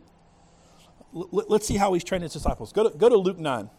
L- 1.15 1.29
let's 1.47 1.65
see 1.65 1.77
how 1.77 1.93
he's 1.93 2.03
trained 2.03 2.23
his 2.23 2.33
disciples. 2.33 2.73
Go 2.73 2.89
to, 2.89 2.97
go 2.97 3.09
to 3.09 3.17
Luke 3.17 3.39
9. 3.39 3.69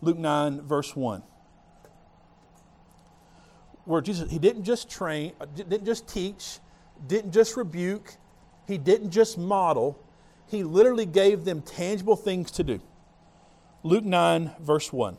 Luke 0.00 0.18
9, 0.18 0.60
verse 0.62 0.94
1. 0.94 1.22
Where 3.84 4.00
Jesus, 4.00 4.30
he 4.30 4.38
didn't 4.38 4.64
just 4.64 4.90
train, 4.90 5.32
uh, 5.40 5.46
didn't 5.46 5.84
just 5.84 6.08
teach, 6.08 6.58
didn't 7.06 7.32
just 7.32 7.56
rebuke, 7.56 8.16
he 8.66 8.78
didn't 8.78 9.10
just 9.10 9.38
model, 9.38 9.98
he 10.46 10.62
literally 10.62 11.06
gave 11.06 11.44
them 11.44 11.62
tangible 11.62 12.16
things 12.16 12.50
to 12.52 12.64
do. 12.64 12.80
Luke 13.82 14.04
9, 14.04 14.52
verse 14.60 14.92
1. 14.92 15.16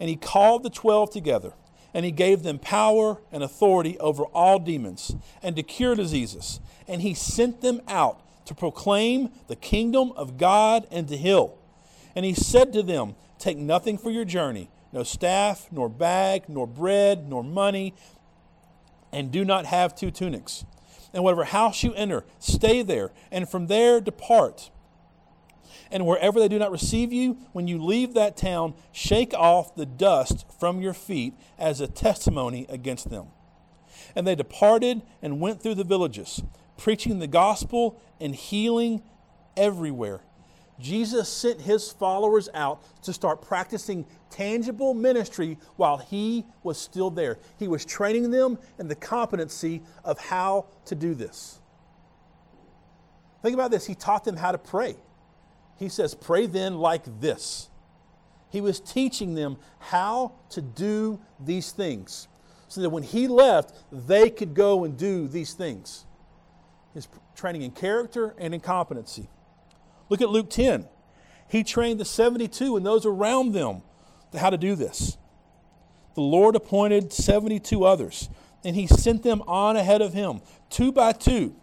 And 0.00 0.08
he 0.08 0.16
called 0.16 0.62
the 0.62 0.70
twelve 0.70 1.10
together, 1.10 1.52
and 1.94 2.04
he 2.04 2.10
gave 2.10 2.42
them 2.42 2.58
power 2.58 3.18
and 3.32 3.42
authority 3.42 3.98
over 3.98 4.24
all 4.24 4.58
demons, 4.58 5.14
and 5.42 5.56
to 5.56 5.62
cure 5.62 5.94
diseases. 5.94 6.60
And 6.86 7.02
he 7.02 7.14
sent 7.14 7.60
them 7.60 7.80
out 7.88 8.20
to 8.46 8.54
proclaim 8.54 9.30
the 9.46 9.56
kingdom 9.56 10.12
of 10.16 10.38
God 10.38 10.86
and 10.90 11.06
to 11.08 11.16
heal. 11.16 11.58
And 12.14 12.24
he 12.24 12.34
said 12.34 12.72
to 12.72 12.82
them, 12.82 13.14
Take 13.38 13.58
nothing 13.58 13.98
for 13.98 14.10
your 14.10 14.24
journey, 14.24 14.70
no 14.92 15.02
staff, 15.02 15.68
nor 15.70 15.88
bag, 15.88 16.48
nor 16.48 16.66
bread, 16.66 17.28
nor 17.28 17.44
money, 17.44 17.94
and 19.12 19.30
do 19.30 19.44
not 19.44 19.66
have 19.66 19.94
two 19.94 20.10
tunics. 20.10 20.64
And 21.12 21.22
whatever 21.22 21.44
house 21.44 21.82
you 21.82 21.94
enter, 21.94 22.24
stay 22.38 22.82
there, 22.82 23.12
and 23.30 23.48
from 23.48 23.66
there 23.66 24.00
depart. 24.00 24.70
And 25.90 26.06
wherever 26.06 26.38
they 26.38 26.48
do 26.48 26.58
not 26.58 26.70
receive 26.70 27.12
you, 27.12 27.38
when 27.52 27.68
you 27.68 27.82
leave 27.82 28.14
that 28.14 28.36
town, 28.36 28.74
shake 28.92 29.34
off 29.34 29.74
the 29.74 29.86
dust 29.86 30.44
from 30.58 30.80
your 30.80 30.94
feet 30.94 31.34
as 31.58 31.80
a 31.80 31.86
testimony 31.86 32.66
against 32.68 33.10
them. 33.10 33.28
And 34.14 34.26
they 34.26 34.34
departed 34.34 35.02
and 35.22 35.40
went 35.40 35.62
through 35.62 35.76
the 35.76 35.84
villages, 35.84 36.42
preaching 36.76 37.18
the 37.18 37.26
gospel 37.26 38.00
and 38.20 38.34
healing 38.34 39.02
everywhere. 39.56 40.20
Jesus 40.80 41.28
sent 41.28 41.60
his 41.60 41.90
followers 41.90 42.48
out 42.54 42.82
to 43.02 43.12
start 43.12 43.42
practicing 43.42 44.06
tangible 44.30 44.94
ministry 44.94 45.58
while 45.76 45.96
he 45.96 46.46
was 46.62 46.78
still 46.78 47.10
there. 47.10 47.38
He 47.58 47.66
was 47.66 47.84
training 47.84 48.30
them 48.30 48.58
in 48.78 48.86
the 48.86 48.94
competency 48.94 49.82
of 50.04 50.18
how 50.18 50.66
to 50.86 50.94
do 50.94 51.14
this. 51.14 51.60
Think 53.42 53.54
about 53.54 53.70
this. 53.70 53.86
He 53.86 53.94
taught 53.94 54.24
them 54.24 54.36
how 54.36 54.52
to 54.52 54.58
pray. 54.58 54.96
He 55.78 55.88
says, 55.88 56.14
Pray 56.14 56.46
then 56.46 56.78
like 56.78 57.20
this. 57.20 57.70
He 58.50 58.60
was 58.60 58.80
teaching 58.80 59.34
them 59.34 59.58
how 59.78 60.32
to 60.50 60.62
do 60.62 61.20
these 61.38 61.70
things 61.70 62.28
so 62.68 62.80
that 62.82 62.90
when 62.90 63.02
he 63.02 63.28
left, 63.28 63.74
they 63.90 64.30
could 64.30 64.54
go 64.54 64.84
and 64.84 64.96
do 64.96 65.28
these 65.28 65.54
things. 65.54 66.04
His 66.94 67.08
training 67.34 67.62
in 67.62 67.70
character 67.70 68.34
and 68.38 68.54
in 68.54 68.60
competency. 68.60 69.28
Look 70.08 70.20
at 70.20 70.28
Luke 70.30 70.50
10. 70.50 70.86
He 71.48 71.64
trained 71.64 72.00
the 72.00 72.04
72 72.04 72.76
and 72.76 72.84
those 72.84 73.06
around 73.06 73.52
them 73.52 73.82
to 74.32 74.38
how 74.38 74.50
to 74.50 74.58
do 74.58 74.74
this. 74.74 75.16
The 76.14 76.20
Lord 76.20 76.56
appointed 76.56 77.12
72 77.12 77.84
others, 77.84 78.28
and 78.64 78.74
he 78.74 78.86
sent 78.86 79.22
them 79.22 79.42
on 79.46 79.76
ahead 79.76 80.02
of 80.02 80.12
him, 80.12 80.40
two 80.68 80.90
by 80.90 81.12
two, 81.12 81.54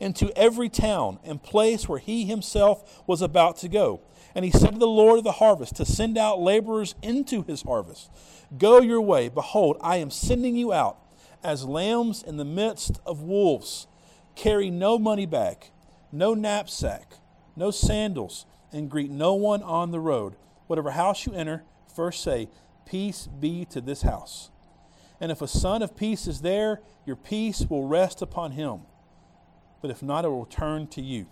into 0.00 0.36
every 0.36 0.68
town 0.68 1.20
and 1.22 1.42
place 1.42 1.88
where 1.88 1.98
he 1.98 2.24
himself 2.24 3.02
was 3.06 3.22
about 3.22 3.58
to 3.58 3.68
go. 3.68 4.00
And 4.34 4.44
he 4.44 4.50
said 4.50 4.72
to 4.72 4.78
the 4.78 4.86
Lord 4.88 5.18
of 5.18 5.24
the 5.24 5.32
harvest 5.32 5.76
to 5.76 5.84
send 5.84 6.18
out 6.18 6.40
laborers 6.40 6.94
into 7.02 7.42
his 7.42 7.62
harvest. 7.62 8.10
Go 8.58 8.80
your 8.80 9.00
way. 9.00 9.28
Behold, 9.28 9.76
I 9.80 9.96
am 9.96 10.10
sending 10.10 10.56
you 10.56 10.72
out 10.72 10.98
as 11.44 11.64
lambs 11.64 12.22
in 12.22 12.36
the 12.36 12.44
midst 12.44 13.00
of 13.06 13.22
wolves. 13.22 13.86
Carry 14.34 14.70
no 14.70 14.98
money 14.98 15.26
bag, 15.26 15.70
no 16.10 16.34
knapsack 16.34 17.20
no 17.60 17.70
sandals, 17.70 18.46
and 18.72 18.90
greet 18.90 19.10
no 19.10 19.34
one 19.34 19.62
on 19.62 19.90
the 19.90 20.00
road. 20.00 20.34
Whatever 20.66 20.92
house 20.92 21.26
you 21.26 21.34
enter, 21.34 21.62
first 21.94 22.22
say, 22.22 22.48
Peace 22.86 23.28
be 23.28 23.64
to 23.66 23.80
this 23.80 24.02
house. 24.02 24.50
And 25.20 25.30
if 25.30 25.42
a 25.42 25.46
son 25.46 25.82
of 25.82 25.96
peace 25.96 26.26
is 26.26 26.40
there, 26.40 26.80
your 27.04 27.16
peace 27.16 27.66
will 27.68 27.86
rest 27.86 28.22
upon 28.22 28.52
him. 28.52 28.80
But 29.80 29.90
if 29.90 30.02
not, 30.02 30.24
it 30.24 30.28
will 30.28 30.44
return 30.44 30.86
to 30.88 31.00
you. 31.00 31.26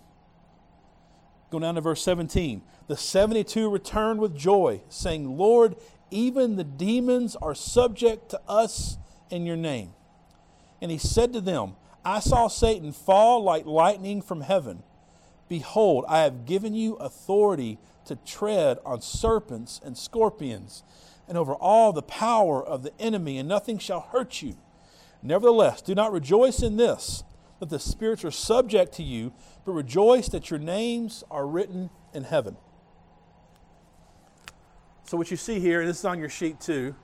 Go 1.51 1.59
down 1.59 1.75
to 1.75 1.81
verse 1.81 2.03
17. 2.03 2.61
The 2.87 2.97
72 2.97 3.69
returned 3.69 4.19
with 4.19 4.35
joy, 4.35 4.81
saying, 4.89 5.37
Lord, 5.37 5.75
even 6.11 6.55
the 6.55 6.63
demons 6.63 7.35
are 7.35 7.55
subject 7.55 8.29
to 8.29 8.41
us 8.47 8.97
in 9.29 9.45
your 9.45 9.55
name. 9.55 9.91
And 10.81 10.91
he 10.91 10.97
said 10.97 11.33
to 11.33 11.41
them, 11.41 11.75
I 12.05 12.19
saw 12.19 12.47
Satan 12.47 12.91
fall 12.91 13.43
like 13.43 13.65
lightning 13.65 14.21
from 14.21 14.41
heaven. 14.41 14.83
Behold, 15.47 16.05
I 16.07 16.19
have 16.19 16.45
given 16.45 16.73
you 16.73 16.95
authority 16.95 17.79
to 18.05 18.15
tread 18.15 18.77
on 18.85 19.01
serpents 19.01 19.81
and 19.83 19.97
scorpions, 19.97 20.83
and 21.27 21.37
over 21.37 21.53
all 21.53 21.91
the 21.91 22.01
power 22.01 22.63
of 22.65 22.83
the 22.83 22.93
enemy, 22.99 23.37
and 23.37 23.49
nothing 23.49 23.77
shall 23.77 24.01
hurt 24.01 24.41
you. 24.41 24.55
Nevertheless, 25.21 25.81
do 25.81 25.93
not 25.93 26.11
rejoice 26.11 26.61
in 26.61 26.77
this, 26.77 27.23
that 27.59 27.69
the 27.69 27.79
spirits 27.79 28.23
are 28.23 28.31
subject 28.31 28.93
to 28.93 29.03
you, 29.03 29.33
but 29.65 29.73
rejoice 29.73 30.29
that 30.29 30.49
your 30.49 30.59
names 30.59 31.23
are 31.29 31.45
written 31.45 31.89
in 32.13 32.23
heaven. 32.23 32.55
So, 35.03 35.17
what 35.17 35.31
you 35.31 35.37
see 35.37 35.59
here, 35.59 35.81
and 35.81 35.89
this 35.89 35.99
is 35.99 36.05
on 36.05 36.19
your 36.19 36.29
sheet 36.29 36.59
too, 36.59 36.95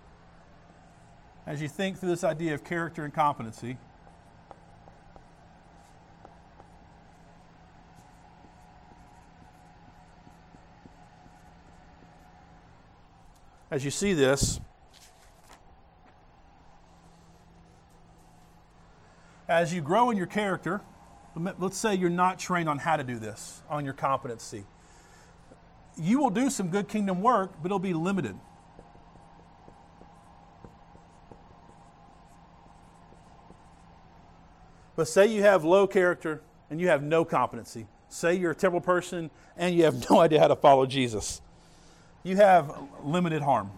as 1.45 1.61
you 1.61 1.67
think 1.67 1.97
through 1.97 2.09
this 2.09 2.23
idea 2.23 2.53
of 2.53 2.63
character 2.63 3.03
and 3.03 3.13
competency, 3.13 3.77
as 13.71 13.83
you 13.83 13.91
see 13.91 14.13
this, 14.13 14.59
as 19.47 19.73
you 19.73 19.81
grow 19.81 20.09
in 20.09 20.17
your 20.17 20.27
character, 20.27 20.81
let's 21.35 21.77
say 21.77 21.95
you're 21.95 22.09
not 22.09 22.39
trained 22.39 22.69
on 22.69 22.79
how 22.79 22.97
to 22.97 23.03
do 23.03 23.19
this, 23.19 23.61
on 23.69 23.85
your 23.85 23.93
competency. 23.93 24.65
You 25.97 26.19
will 26.19 26.29
do 26.29 26.49
some 26.49 26.69
good 26.69 26.87
kingdom 26.87 27.21
work, 27.21 27.51
but 27.61 27.67
it'll 27.67 27.79
be 27.79 27.93
limited. 27.93 28.35
But 34.95 35.07
say 35.07 35.27
you 35.27 35.43
have 35.43 35.63
low 35.63 35.87
character 35.87 36.41
and 36.69 36.79
you 36.79 36.87
have 36.87 37.03
no 37.03 37.25
competency. 37.25 37.87
Say 38.07 38.35
you're 38.35 38.51
a 38.51 38.55
terrible 38.55 38.81
person 38.81 39.29
and 39.57 39.75
you 39.75 39.83
have 39.83 40.09
no 40.09 40.19
idea 40.19 40.39
how 40.39 40.47
to 40.47 40.55
follow 40.55 40.85
Jesus 40.85 41.41
you 42.25 42.35
have 42.35 42.75
limited 43.03 43.43
harm. 43.43 43.71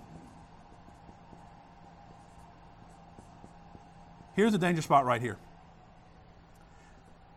Here's 4.36 4.53
a 4.53 4.58
danger 4.58 4.82
spot 4.82 5.06
right 5.06 5.21
here. 5.21 5.38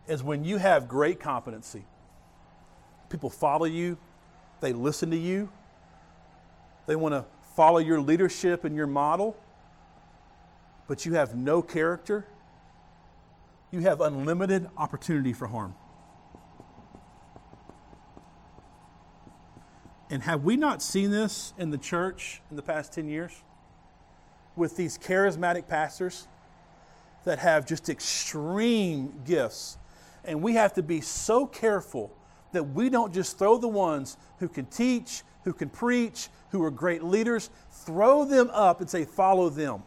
Is 0.07 0.23
when 0.23 0.43
you 0.43 0.57
have 0.57 0.87
great 0.87 1.19
competency. 1.19 1.85
People 3.09 3.29
follow 3.29 3.65
you, 3.65 3.97
they 4.59 4.73
listen 4.73 5.11
to 5.11 5.17
you, 5.17 5.49
they 6.85 6.95
want 6.95 7.13
to 7.13 7.25
follow 7.55 7.77
your 7.77 8.01
leadership 8.01 8.63
and 8.63 8.75
your 8.75 8.87
model, 8.87 9.37
but 10.87 11.05
you 11.05 11.13
have 11.13 11.35
no 11.35 11.61
character, 11.61 12.25
you 13.71 13.81
have 13.81 14.01
unlimited 14.01 14.69
opportunity 14.77 15.33
for 15.33 15.47
harm. 15.47 15.75
And 20.09 20.23
have 20.23 20.43
we 20.43 20.57
not 20.57 20.81
seen 20.81 21.09
this 21.09 21.53
in 21.57 21.69
the 21.71 21.77
church 21.77 22.41
in 22.49 22.57
the 22.57 22.61
past 22.61 22.91
10 22.91 23.07
years? 23.07 23.31
With 24.57 24.75
these 24.75 24.97
charismatic 24.97 25.69
pastors 25.69 26.27
that 27.23 27.39
have 27.39 27.65
just 27.65 27.87
extreme 27.87 29.13
gifts. 29.25 29.77
And 30.23 30.41
we 30.41 30.53
have 30.53 30.73
to 30.73 30.83
be 30.83 31.01
so 31.01 31.45
careful 31.45 32.11
that 32.51 32.63
we 32.63 32.89
don't 32.89 33.13
just 33.13 33.37
throw 33.37 33.57
the 33.57 33.67
ones 33.67 34.17
who 34.39 34.47
can 34.47 34.65
teach, 34.65 35.23
who 35.43 35.53
can 35.53 35.69
preach, 35.69 36.29
who 36.51 36.63
are 36.63 36.71
great 36.71 37.03
leaders, 37.03 37.49
throw 37.71 38.25
them 38.25 38.49
up 38.51 38.81
and 38.81 38.89
say, 38.89 39.05
follow 39.05 39.49
them. 39.49 39.83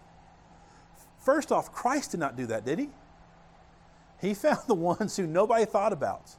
First 1.20 1.52
off, 1.52 1.72
Christ 1.72 2.12
did 2.12 2.20
not 2.20 2.36
do 2.36 2.46
that, 2.46 2.64
did 2.64 2.78
he? 2.78 2.88
He 4.20 4.34
found 4.34 4.60
the 4.66 4.74
ones 4.74 5.16
who 5.16 5.26
nobody 5.26 5.64
thought 5.64 5.92
about. 5.92 6.30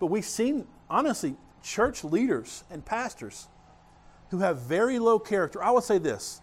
But 0.00 0.06
we've 0.06 0.24
seen, 0.24 0.66
honestly, 0.88 1.36
church 1.62 2.04
leaders 2.04 2.64
and 2.70 2.84
pastors 2.84 3.48
who 4.30 4.38
have 4.38 4.58
very 4.58 4.98
low 4.98 5.18
character. 5.18 5.62
I 5.62 5.70
would 5.70 5.84
say 5.84 5.98
this, 5.98 6.40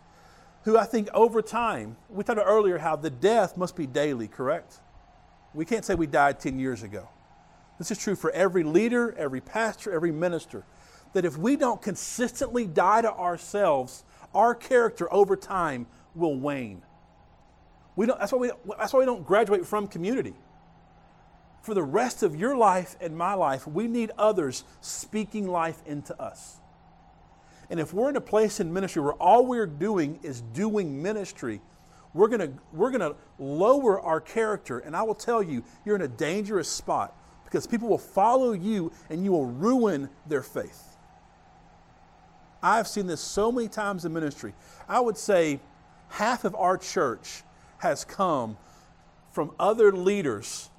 who 0.64 0.78
I 0.78 0.86
think 0.86 1.10
over 1.14 1.42
time, 1.42 1.96
we 2.10 2.24
talked 2.24 2.40
about 2.40 2.50
earlier 2.50 2.78
how 2.78 2.96
the 2.96 3.10
death 3.10 3.56
must 3.56 3.76
be 3.76 3.86
daily, 3.86 4.28
correct? 4.28 4.80
We 5.56 5.66
can't 5.66 5.86
say 5.86 5.96
we 5.96 6.08
died 6.08 6.40
10 6.40 6.60
years 6.60 6.84
ago. 6.84 7.08
This 7.78 7.92
is 7.92 7.98
true 7.98 8.16
for 8.16 8.32
every 8.32 8.64
leader, 8.64 9.14
every 9.18 9.42
pastor, 9.42 9.92
every 9.92 10.12
minister. 10.12 10.64
That 11.14 11.26
if 11.26 11.38
we 11.38 11.56
don't 11.56 11.82
consistently 11.82 12.66
die 12.66 13.02
to 13.02 13.12
ourselves, 13.12 14.04
our 14.34 14.54
character 14.54 15.12
over 15.14 15.36
time 15.36 15.88
will 16.14 16.36
wane. 16.36 16.82
We 17.96 18.06
don't, 18.06 18.20
that's, 18.20 18.32
why 18.32 18.38
we, 18.38 18.52
that's 18.78 18.94
why 18.94 19.00
we 19.00 19.06
don't 19.06 19.26
graduate 19.26 19.66
from 19.66 19.88
community 19.88 20.36
for 21.66 21.74
the 21.74 21.84
rest 21.84 22.22
of 22.22 22.36
your 22.36 22.56
life 22.56 22.96
and 23.02 23.18
my 23.18 23.34
life, 23.34 23.68
we 23.68 23.88
need 23.88 24.12
others 24.20 24.64
speaking 24.82 25.48
life 25.48 25.82
into 25.88 26.20
us. 26.22 26.60
And 27.72 27.80
if 27.80 27.92
we're 27.92 28.12
in 28.12 28.16
a 28.16 28.22
place 28.22 28.60
in 28.60 28.72
ministry 28.72 29.02
where 29.02 29.14
all 29.14 29.48
we're 29.48 29.66
doing 29.66 30.20
is 30.22 30.42
doing 30.42 31.02
ministry, 31.02 31.62
we're 32.16 32.30
going 32.30 32.58
we're 32.72 32.90
going 32.90 33.02
to 33.02 33.16
lower 33.38 34.00
our 34.00 34.22
character 34.22 34.80
and 34.80 34.96
I 34.96 35.04
will 35.04 35.14
tell 35.14 35.44
you 35.44 35.64
you're 35.84 35.98
in 35.98 36.02
a 36.02 36.08
dangerous 36.08 36.70
spot 36.70 37.16
because 37.44 37.68
people 37.68 37.90
will 37.90 37.98
follow 37.98 38.54
you 38.54 38.92
and 39.10 39.24
you 39.24 39.34
will 39.34 39.46
ruin 39.46 40.10
their 40.26 40.42
faith. 40.42 40.98
I've 42.64 42.88
seen 42.88 43.06
this 43.06 43.22
so 43.22 43.52
many 43.52 43.68
times 43.68 44.06
in 44.06 44.14
ministry. 44.14 44.54
I 44.88 45.02
would 45.02 45.18
say 45.18 45.60
half 46.08 46.46
of 46.46 46.56
our 46.56 46.78
church 46.78 47.44
has 47.80 48.06
come 48.06 48.58
from 49.32 49.52
other 49.60 49.92
leaders 49.92 50.70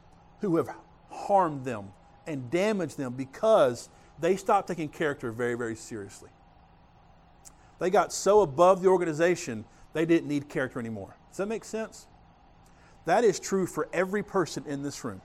who 0.40 0.56
have 0.56 0.68
harmed 1.10 1.64
them 1.64 1.90
and 2.26 2.50
damaged 2.50 2.96
them 2.96 3.12
because 3.12 3.90
they 4.18 4.36
stopped 4.36 4.68
taking 4.68 4.88
character 4.88 5.30
very, 5.30 5.54
very 5.54 5.76
seriously. 5.76 6.30
They 7.78 7.90
got 7.90 8.12
so 8.12 8.40
above 8.40 8.80
the 8.82 8.88
organization, 8.88 9.66
they 9.92 10.06
didn't 10.06 10.28
need 10.28 10.48
character 10.48 10.80
anymore. 10.80 11.14
Does 11.36 11.44
that 11.44 11.48
make 11.48 11.66
sense? 11.66 12.06
That 13.04 13.22
is 13.22 13.38
true 13.38 13.66
for 13.66 13.90
every 13.92 14.22
person 14.22 14.64
in 14.66 14.82
this 14.82 15.04
room. 15.04 15.20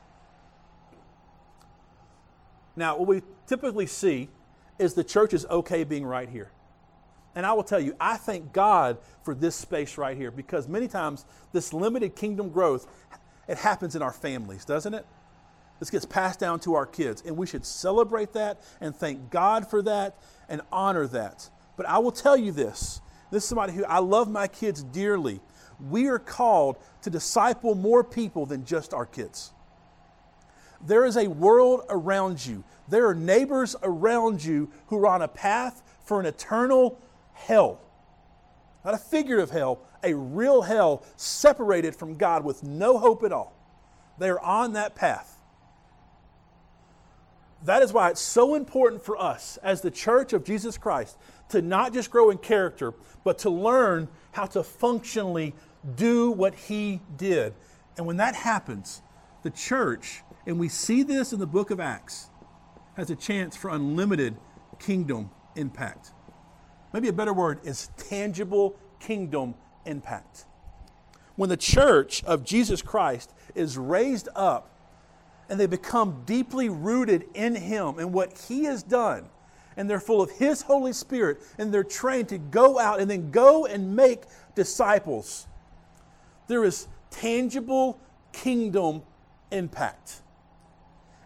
Now, 2.76 2.97
what 2.97 3.08
we 3.08 3.21
typically 3.47 3.86
see 3.86 4.28
is 4.78 4.93
the 4.93 5.06
church 5.06 5.34
is 5.34 5.45
okay 5.45 5.86
being 5.86 6.06
right 6.06 6.28
here. 6.28 6.52
And 7.34 7.45
I 7.45 7.54
will 7.54 7.63
tell 7.63 7.80
you, 7.80 7.95
I 7.97 8.17
thank 8.17 8.52
God 8.52 8.97
for 9.24 9.34
this 9.34 9.56
space 9.56 9.97
right 9.97 10.17
here 10.17 10.32
because 10.32 10.67
many 10.67 10.89
times 10.89 11.24
this 11.54 11.71
limited 11.71 12.13
kingdom 12.13 12.50
growth, 12.50 12.88
it 13.47 13.60
happens 13.60 13.95
in 13.95 14.02
our 14.02 14.12
families, 14.12 14.65
doesn't 14.65 14.93
it? 14.93 15.06
This 15.80 15.89
gets 15.89 16.06
passed 16.06 16.41
down 16.41 16.60
to 16.62 16.74
our 16.74 16.86
kids, 16.86 17.24
and 17.26 17.38
we 17.38 17.47
should 17.47 17.65
celebrate 17.65 18.34
that 18.34 18.62
and 18.82 18.93
thank 18.93 19.30
God 19.30 19.69
for 19.69 19.82
that 19.84 20.17
and 20.50 20.60
honor 20.74 21.08
that. 21.08 21.50
But 21.78 21.86
I 21.86 22.00
will 22.00 22.12
tell 22.12 22.36
you 22.36 22.52
this 22.52 23.00
this 23.32 23.43
is 23.43 23.50
somebody 23.50 23.71
who 23.71 23.86
I 23.86 24.00
love 24.00 24.30
my 24.30 24.47
kids 24.47 24.84
dearly. 24.84 25.39
We 25.89 26.08
are 26.08 26.20
called 26.20 26.78
to 27.02 27.10
disciple 27.10 27.76
more 27.76 28.04
people 28.04 28.46
than 28.46 28.65
just 28.65 28.94
our 28.94 29.06
kids. 29.06 29.52
There 30.86 31.06
is 31.06 31.17
a 31.17 31.28
world 31.28 31.86
around 31.89 32.46
you. 32.46 32.63
There 32.88 33.08
are 33.08 33.15
neighbors 33.15 33.76
around 33.84 34.44
you 34.44 34.72
who 34.88 34.98
are 35.00 35.08
on 35.08 35.22
a 35.22 35.28
path 35.28 35.84
for 36.04 36.20
an 36.20 36.26
eternal 36.26 37.00
hell. 37.34 37.80
Not 38.84 38.96
a 38.96 38.98
figurative 38.98 39.52
hell, 39.52 39.80
a 40.04 40.13
real 40.13 40.63
hell 40.63 41.04
separated 41.15 41.96
from 41.96 42.17
God 42.17 42.44
with 42.44 42.63
no 42.63 42.98
hope 42.98 43.24
at 43.24 43.32
all. 43.32 43.54
They 44.17 44.30
are 44.30 44.39
on 44.39 44.74
that 44.74 44.96
path. 44.96 45.38
That 47.63 47.84
is 47.84 47.94
why 47.94 48.10
it's 48.10 48.22
so 48.22 48.56
important 48.56 49.04
for 49.04 49.22
us 49.22 49.58
as 49.62 49.82
the 49.82 49.91
church 49.91 50.34
of 50.34 50.44
Jesus 50.44 50.78
Christ 50.78 51.17
to 51.50 51.62
not 51.62 51.94
just 51.94 52.10
grow 52.10 52.32
in 52.32 52.39
character, 52.39 52.94
but 53.24 53.38
to 53.39 53.52
learn 53.52 54.08
how 54.32 54.46
to 54.48 54.63
functionally 54.63 55.54
do 55.96 56.32
what 56.32 56.56
He 56.56 57.02
did. 57.17 57.54
And 57.98 58.06
when 58.06 58.17
that 58.17 58.36
happens, 58.36 59.02
the 59.44 59.50
church, 59.50 60.24
and 60.46 60.60
we 60.60 60.70
see 60.70 61.04
this 61.04 61.34
in 61.34 61.39
the 61.39 61.48
book 61.48 61.72
of 61.72 61.80
Acts, 61.80 62.30
has 62.96 63.10
a 63.10 63.15
chance 63.15 63.56
for 63.56 63.70
unlimited 63.70 64.38
kingdom 64.80 65.30
impact. 65.56 66.12
Maybe 66.94 67.08
a 67.08 67.13
better 67.13 67.34
word 67.34 67.60
is 67.63 67.89
tangible 67.98 68.78
kingdom 69.00 69.56
impact. 69.86 70.46
When 71.36 71.50
the 71.50 71.58
church 71.58 72.24
of 72.26 72.44
Jesus 72.44 72.82
Christ 72.82 73.34
is 73.56 73.78
raised 73.78 74.28
up 74.36 74.70
and 75.50 75.60
they 75.60 75.65
become 75.65 76.24
deeply 76.26 76.70
rooted 76.70 77.26
in 77.34 77.56
Him 77.56 77.98
and 77.98 78.13
what 78.13 78.38
He 78.48 78.65
has 78.65 78.84
done, 78.84 79.30
and 79.78 79.89
they're 79.89 80.00
full 80.00 80.22
of 80.22 80.32
His 80.32 80.62
Holy 80.63 80.94
Spirit, 80.94 81.41
and 81.58 81.74
they're 81.74 81.84
trained 81.84 82.30
to 82.30 82.38
go 82.38 82.78
out 82.78 83.00
and 83.00 83.10
then 83.10 83.32
go 83.32 83.65
and 83.65 83.96
make 83.96 84.24
disciples, 84.54 85.48
there 86.52 86.64
is 86.66 86.88
tangible 87.10 88.00
kingdom 88.34 89.04
impact. 89.52 90.22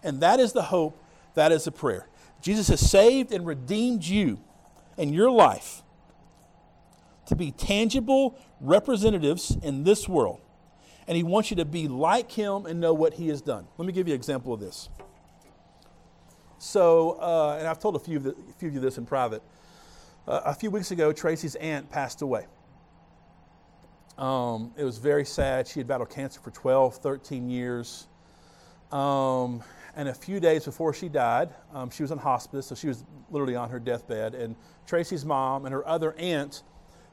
And 0.04 0.22
that 0.22 0.40
is 0.40 0.54
the 0.54 0.62
hope, 0.62 1.02
that 1.34 1.52
is 1.52 1.66
the 1.66 1.72
prayer. 1.72 2.08
Jesus 2.42 2.68
has 2.68 2.80
saved 2.80 3.34
and 3.34 3.46
redeemed 3.46 4.06
you 4.06 4.40
and 4.98 5.14
your 5.14 5.32
life 5.32 5.82
to 7.26 7.36
be 7.36 7.52
tangible 7.52 8.38
representatives 8.62 9.58
in 9.64 9.84
this 9.84 10.08
world. 10.08 10.42
And 11.08 11.18
He 11.18 11.24
wants 11.24 11.50
you 11.50 11.58
to 11.58 11.66
be 11.66 11.88
like 11.88 12.32
Him 12.32 12.68
and 12.68 12.80
know 12.80 12.94
what 12.94 13.16
He 13.16 13.30
has 13.30 13.42
done. 13.42 13.66
Let 13.78 13.88
me 13.88 13.94
give 13.94 14.08
you 14.08 14.14
an 14.14 14.20
example 14.20 14.54
of 14.54 14.60
this. 14.60 14.90
So, 16.60 17.18
uh, 17.20 17.58
and 17.60 17.68
I've 17.68 17.80
told 17.80 17.96
a 17.96 18.00
few, 18.00 18.18
of 18.18 18.24
the, 18.24 18.32
a 18.32 18.54
few 18.58 18.70
of 18.70 18.76
you 18.76 18.80
this 18.80 18.98
in 18.98 19.06
private. 19.06 19.42
Uh, 20.28 20.42
a 20.46 20.54
few 20.54 20.70
weeks 20.72 20.92
ago, 20.92 21.12
Tracy's 21.12 21.56
aunt 21.56 21.90
passed 21.90 22.22
away. 22.22 22.46
Um, 24.18 24.72
it 24.78 24.84
was 24.84 24.98
very 24.98 25.26
sad. 25.26 25.68
She 25.68 25.80
had 25.80 25.88
battled 25.88 26.10
cancer 26.10 26.40
for 26.40 26.52
12, 26.52 26.98
13 26.98 27.50
years. 27.50 28.08
Um, 28.92 29.64
and 29.96 30.10
a 30.10 30.14
few 30.14 30.40
days 30.40 30.66
before 30.66 30.94
she 30.94 31.10
died, 31.10 31.50
um, 31.74 31.90
she 31.90 32.04
was 32.04 32.12
in 32.12 32.18
hospice, 32.18 32.68
so 32.68 32.76
she 32.76 32.88
was 32.88 33.04
literally 33.30 33.56
on 33.56 33.70
her 33.70 33.80
deathbed. 33.80 34.36
And 34.36 34.56
Tracy's 34.86 35.26
mom 35.26 35.66
and 35.66 35.74
her 35.74 35.88
other 35.88 36.14
aunt, 36.18 36.64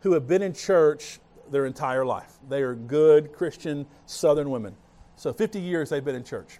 who 0.01 0.13
have 0.13 0.27
been 0.27 0.43
in 0.43 0.53
church 0.53 1.21
their 1.51 1.67
entire 1.67 2.05
life, 2.05 2.33
they 2.49 2.63
are 2.63 2.75
good 2.75 3.33
Christian 3.33 3.87
Southern 4.07 4.51
women. 4.51 4.75
So 5.17 5.33
50 5.33 5.61
years 5.61 5.91
they've 5.91 6.05
been 6.05 6.17
in 6.17 6.25
church. 6.25 6.59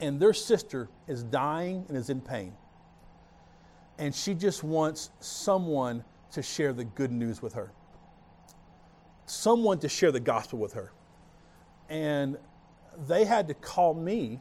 And 0.00 0.20
their 0.20 0.34
sister 0.34 0.88
is 1.06 1.22
dying 1.22 1.86
and 1.88 1.96
is 1.96 2.10
in 2.10 2.20
pain. 2.20 2.52
And 3.98 4.14
she 4.14 4.34
just 4.34 4.62
wants 4.62 5.10
someone 5.20 6.04
to 6.32 6.42
share 6.42 6.74
the 6.74 6.84
good 6.84 7.10
news 7.10 7.40
with 7.40 7.54
her, 7.54 7.72
someone 9.26 9.78
to 9.80 9.88
share 9.88 10.12
the 10.12 10.20
gospel 10.20 10.58
with 10.58 10.72
her. 10.72 10.92
And 11.88 12.38
they 13.06 13.24
had 13.24 13.48
to 13.48 13.54
call 13.54 13.94
me 13.94 14.40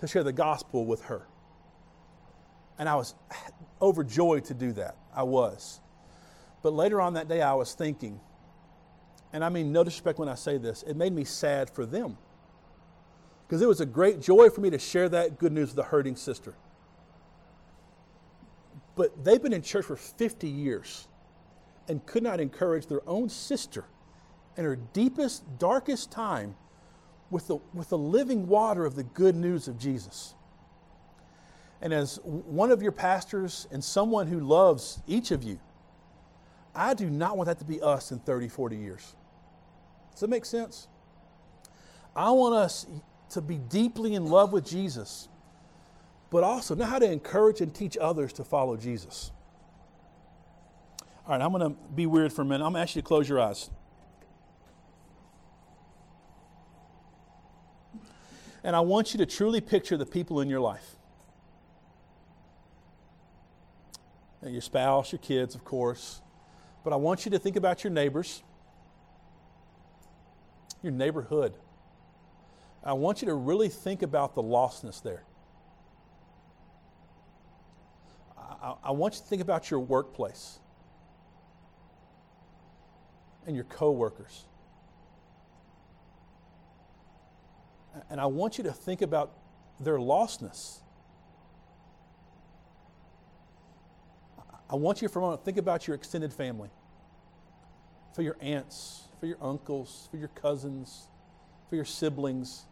to 0.00 0.06
share 0.06 0.22
the 0.22 0.32
gospel 0.32 0.84
with 0.84 1.02
her. 1.04 1.26
And 2.78 2.88
I 2.88 2.94
was 2.96 3.14
overjoyed 3.80 4.44
to 4.46 4.54
do 4.54 4.72
that. 4.72 4.96
I 5.14 5.22
was. 5.22 5.80
But 6.62 6.72
later 6.72 7.00
on 7.00 7.14
that 7.14 7.28
day, 7.28 7.42
I 7.42 7.54
was 7.54 7.74
thinking, 7.74 8.20
and 9.32 9.44
I 9.44 9.48
mean 9.48 9.72
no 9.72 9.84
disrespect 9.84 10.18
when 10.18 10.28
I 10.28 10.34
say 10.34 10.58
this, 10.58 10.82
it 10.82 10.96
made 10.96 11.12
me 11.12 11.24
sad 11.24 11.70
for 11.70 11.86
them. 11.86 12.18
Because 13.46 13.62
it 13.62 13.68
was 13.68 13.80
a 13.80 13.86
great 13.86 14.20
joy 14.20 14.48
for 14.50 14.60
me 14.60 14.70
to 14.70 14.78
share 14.78 15.08
that 15.08 15.38
good 15.38 15.52
news 15.52 15.70
with 15.70 15.78
a 15.78 15.88
hurting 15.88 16.16
sister. 16.16 16.54
But 18.94 19.24
they've 19.24 19.42
been 19.42 19.52
in 19.52 19.62
church 19.62 19.86
for 19.86 19.96
50 19.96 20.48
years 20.48 21.08
and 21.88 22.04
could 22.06 22.22
not 22.22 22.40
encourage 22.40 22.86
their 22.86 23.02
own 23.08 23.28
sister 23.28 23.84
in 24.56 24.64
her 24.64 24.76
deepest, 24.76 25.58
darkest 25.58 26.10
time 26.10 26.54
with 27.30 27.46
the, 27.46 27.58
with 27.72 27.88
the 27.88 27.98
living 27.98 28.46
water 28.46 28.84
of 28.84 28.94
the 28.94 29.04
good 29.04 29.36
news 29.36 29.68
of 29.68 29.78
Jesus. 29.78 30.34
And 31.80 31.92
as 31.92 32.20
one 32.24 32.70
of 32.70 32.82
your 32.82 32.92
pastors 32.92 33.66
and 33.70 33.82
someone 33.82 34.26
who 34.26 34.40
loves 34.40 35.00
each 35.06 35.30
of 35.30 35.42
you, 35.42 35.58
I 36.74 36.94
do 36.94 37.08
not 37.08 37.36
want 37.36 37.46
that 37.46 37.58
to 37.60 37.64
be 37.64 37.80
us 37.80 38.12
in 38.12 38.18
30, 38.18 38.48
40 38.48 38.76
years. 38.76 39.14
Does 40.12 40.20
that 40.20 40.30
make 40.30 40.44
sense? 40.44 40.88
I 42.14 42.30
want 42.30 42.54
us 42.54 42.86
to 43.30 43.40
be 43.40 43.58
deeply 43.58 44.14
in 44.14 44.26
love 44.26 44.52
with 44.52 44.66
Jesus, 44.66 45.28
but 46.30 46.44
also 46.44 46.74
know 46.74 46.84
how 46.84 46.98
to 46.98 47.10
encourage 47.10 47.60
and 47.60 47.74
teach 47.74 47.96
others 47.96 48.32
to 48.34 48.44
follow 48.44 48.76
Jesus. 48.76 49.30
All 51.30 51.38
right, 51.38 51.44
I'm 51.44 51.52
going 51.52 51.72
to 51.72 51.80
be 51.94 52.06
weird 52.06 52.32
for 52.32 52.42
a 52.42 52.44
minute. 52.44 52.64
I'm 52.64 52.72
going 52.72 52.80
to 52.80 52.90
ask 52.90 52.96
you 52.96 53.02
to 53.02 53.06
close 53.06 53.28
your 53.28 53.38
eyes. 53.38 53.70
And 58.64 58.74
I 58.74 58.80
want 58.80 59.14
you 59.14 59.18
to 59.18 59.26
truly 59.26 59.60
picture 59.60 59.96
the 59.96 60.04
people 60.04 60.40
in 60.40 60.50
your 60.50 60.58
life. 60.58 60.96
your 64.42 64.60
spouse, 64.60 65.12
your 65.12 65.20
kids, 65.20 65.54
of 65.54 65.64
course. 65.64 66.20
But 66.82 66.92
I 66.92 66.96
want 66.96 67.24
you 67.24 67.30
to 67.30 67.38
think 67.38 67.54
about 67.54 67.84
your 67.84 67.92
neighbors, 67.92 68.42
your 70.82 70.92
neighborhood. 70.92 71.54
I 72.82 72.94
want 72.94 73.22
you 73.22 73.28
to 73.28 73.34
really 73.34 73.68
think 73.68 74.02
about 74.02 74.34
the 74.34 74.42
lostness 74.42 75.00
there. 75.00 75.22
I, 78.36 78.74
I 78.82 78.90
want 78.90 79.14
you 79.14 79.20
to 79.20 79.26
think 79.26 79.42
about 79.42 79.70
your 79.70 79.78
workplace 79.78 80.58
and 83.46 83.54
your 83.54 83.64
coworkers. 83.64 84.46
And 88.08 88.20
I 88.20 88.26
want 88.26 88.58
you 88.58 88.64
to 88.64 88.72
think 88.72 89.02
about 89.02 89.32
their 89.78 89.98
lostness. 89.98 90.80
I 94.68 94.76
want 94.76 95.02
you 95.02 95.08
for 95.08 95.18
a 95.18 95.22
moment 95.22 95.40
to 95.40 95.44
think 95.44 95.58
about 95.58 95.88
your 95.88 95.96
extended 95.96 96.32
family, 96.32 96.70
for 98.14 98.22
your 98.22 98.36
aunts, 98.40 99.08
for 99.18 99.26
your 99.26 99.38
uncles, 99.40 100.08
for 100.10 100.16
your 100.16 100.28
cousins, 100.28 101.08
for 101.68 101.74
your 101.76 101.84
siblings, 101.84 102.66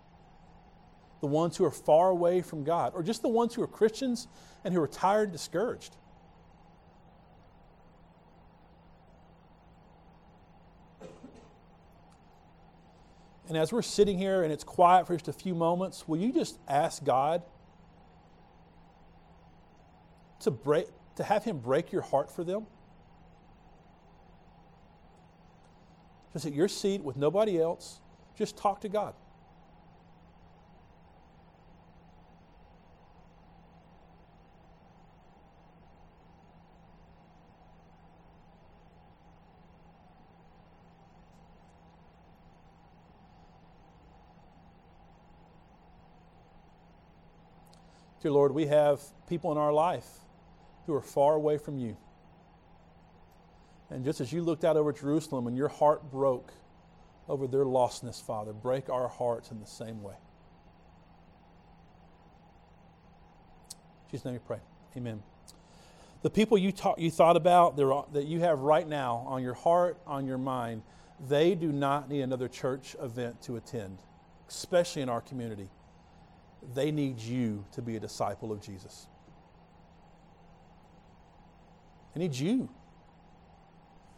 the 1.21 1.27
ones 1.27 1.57
who 1.57 1.65
are 1.65 1.73
far 1.73 2.11
away 2.11 2.41
from 2.41 2.63
God, 2.63 2.93
or 2.95 3.03
just 3.03 3.23
the 3.23 3.29
ones 3.29 3.55
who 3.55 3.63
are 3.63 3.67
Christians 3.67 4.29
and 4.65 4.73
who 4.73 4.81
are 4.81 4.89
tired, 4.89 5.33
discouraged. 5.33 5.97
And 13.49 13.57
as 13.57 13.73
we're 13.73 13.83
sitting 13.83 14.19
here 14.19 14.43
and 14.43 14.53
it's 14.53 14.63
quiet 14.63 15.07
for 15.07 15.15
just 15.15 15.29
a 15.29 15.33
few 15.33 15.55
moments, 15.55 16.07
will 16.07 16.19
you 16.19 16.33
just 16.33 16.59
ask 16.69 17.03
God 17.03 17.43
to 20.41 20.51
break, 20.51 20.87
to 21.17 21.25
have 21.25 21.45
Him 21.45 21.59
break 21.59 21.91
your 21.91 22.03
heart 22.03 22.31
for 22.31 22.45
them? 22.45 22.67
Just 26.35 26.45
at 26.45 26.53
your 26.53 26.69
seat 26.69 27.03
with 27.03 27.17
nobody 27.17 27.61
else, 27.61 28.01
just 28.37 28.57
talk 28.57 28.83
to 28.83 28.89
God. 28.91 29.15
Dear 48.29 48.35
Lord, 48.35 48.53
we 48.53 48.67
have 48.67 49.01
people 49.27 49.53
in 49.53 49.57
our 49.57 49.73
life 49.73 50.07
who 50.85 50.93
are 50.93 51.01
far 51.01 51.33
away 51.33 51.57
from 51.57 51.79
you. 51.79 51.97
And 53.89 54.05
just 54.05 54.21
as 54.21 54.35
you 54.35 54.43
looked 54.43 54.67
out 54.67 54.77
over 54.77 54.93
Jerusalem 54.93 55.47
and 55.47 55.57
your 55.57 55.69
heart 55.69 56.11
broke 56.11 56.53
over 57.27 57.47
their 57.47 57.65
lostness, 57.65 58.23
Father, 58.23 58.53
break 58.53 58.91
our 58.91 59.09
hearts 59.09 59.51
in 59.51 59.61
the 59.61 59.67
same 59.67 60.03
way. 60.03 60.13
In 63.73 64.11
Jesus' 64.11 64.27
name 64.27 64.35
we 64.35 64.41
pray. 64.41 64.61
Amen. 64.95 65.23
The 66.21 66.29
people 66.29 66.59
you, 66.59 66.71
talk, 66.71 67.01
you 67.01 67.11
thought 67.11 67.39
about 67.39 67.79
that 68.13 68.27
you 68.27 68.41
have 68.41 68.59
right 68.61 68.87
now 68.87 69.25
on 69.27 69.43
your 69.43 69.55
heart, 69.55 69.97
on 70.07 70.27
your 70.27 70.37
mind, 70.37 70.83
they 71.27 71.55
do 71.55 71.73
not 71.73 72.11
need 72.11 72.21
another 72.21 72.49
church 72.49 72.95
event 73.01 73.41
to 73.45 73.57
attend, 73.57 73.97
especially 74.51 75.01
in 75.01 75.09
our 75.09 75.23
community 75.23 75.71
they 76.75 76.91
need 76.91 77.19
you 77.19 77.65
to 77.73 77.83
be 77.83 77.97
a 77.97 78.01
disciple 78.01 78.53
of 78.53 78.61
Jesus. 78.61 79.07
They 82.15 82.21
need 82.21 82.35
you. 82.35 82.69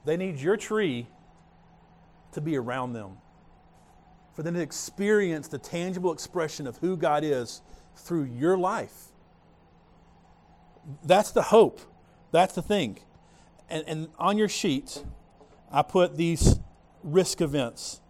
They 0.04 0.16
need 0.16 0.38
your 0.38 0.56
tree 0.56 1.06
to 2.32 2.40
be 2.40 2.56
around 2.56 2.92
them, 2.92 3.18
for 4.34 4.42
them 4.42 4.54
to 4.54 4.60
experience 4.60 5.48
the 5.48 5.58
tangible 5.58 6.12
expression 6.12 6.66
of 6.66 6.78
who 6.78 6.96
God 6.96 7.24
is 7.24 7.60
through 7.96 8.24
your 8.24 8.56
life. 8.56 9.08
That's 11.04 11.32
the 11.32 11.42
hope. 11.42 11.80
That's 12.30 12.54
the 12.54 12.62
thing. 12.62 13.00
And, 13.68 13.84
and 13.86 14.08
on 14.18 14.38
your 14.38 14.48
sheet, 14.48 15.04
I 15.70 15.82
put 15.82 16.16
these 16.16 16.58
risk 17.02 17.40
events. 17.40 18.00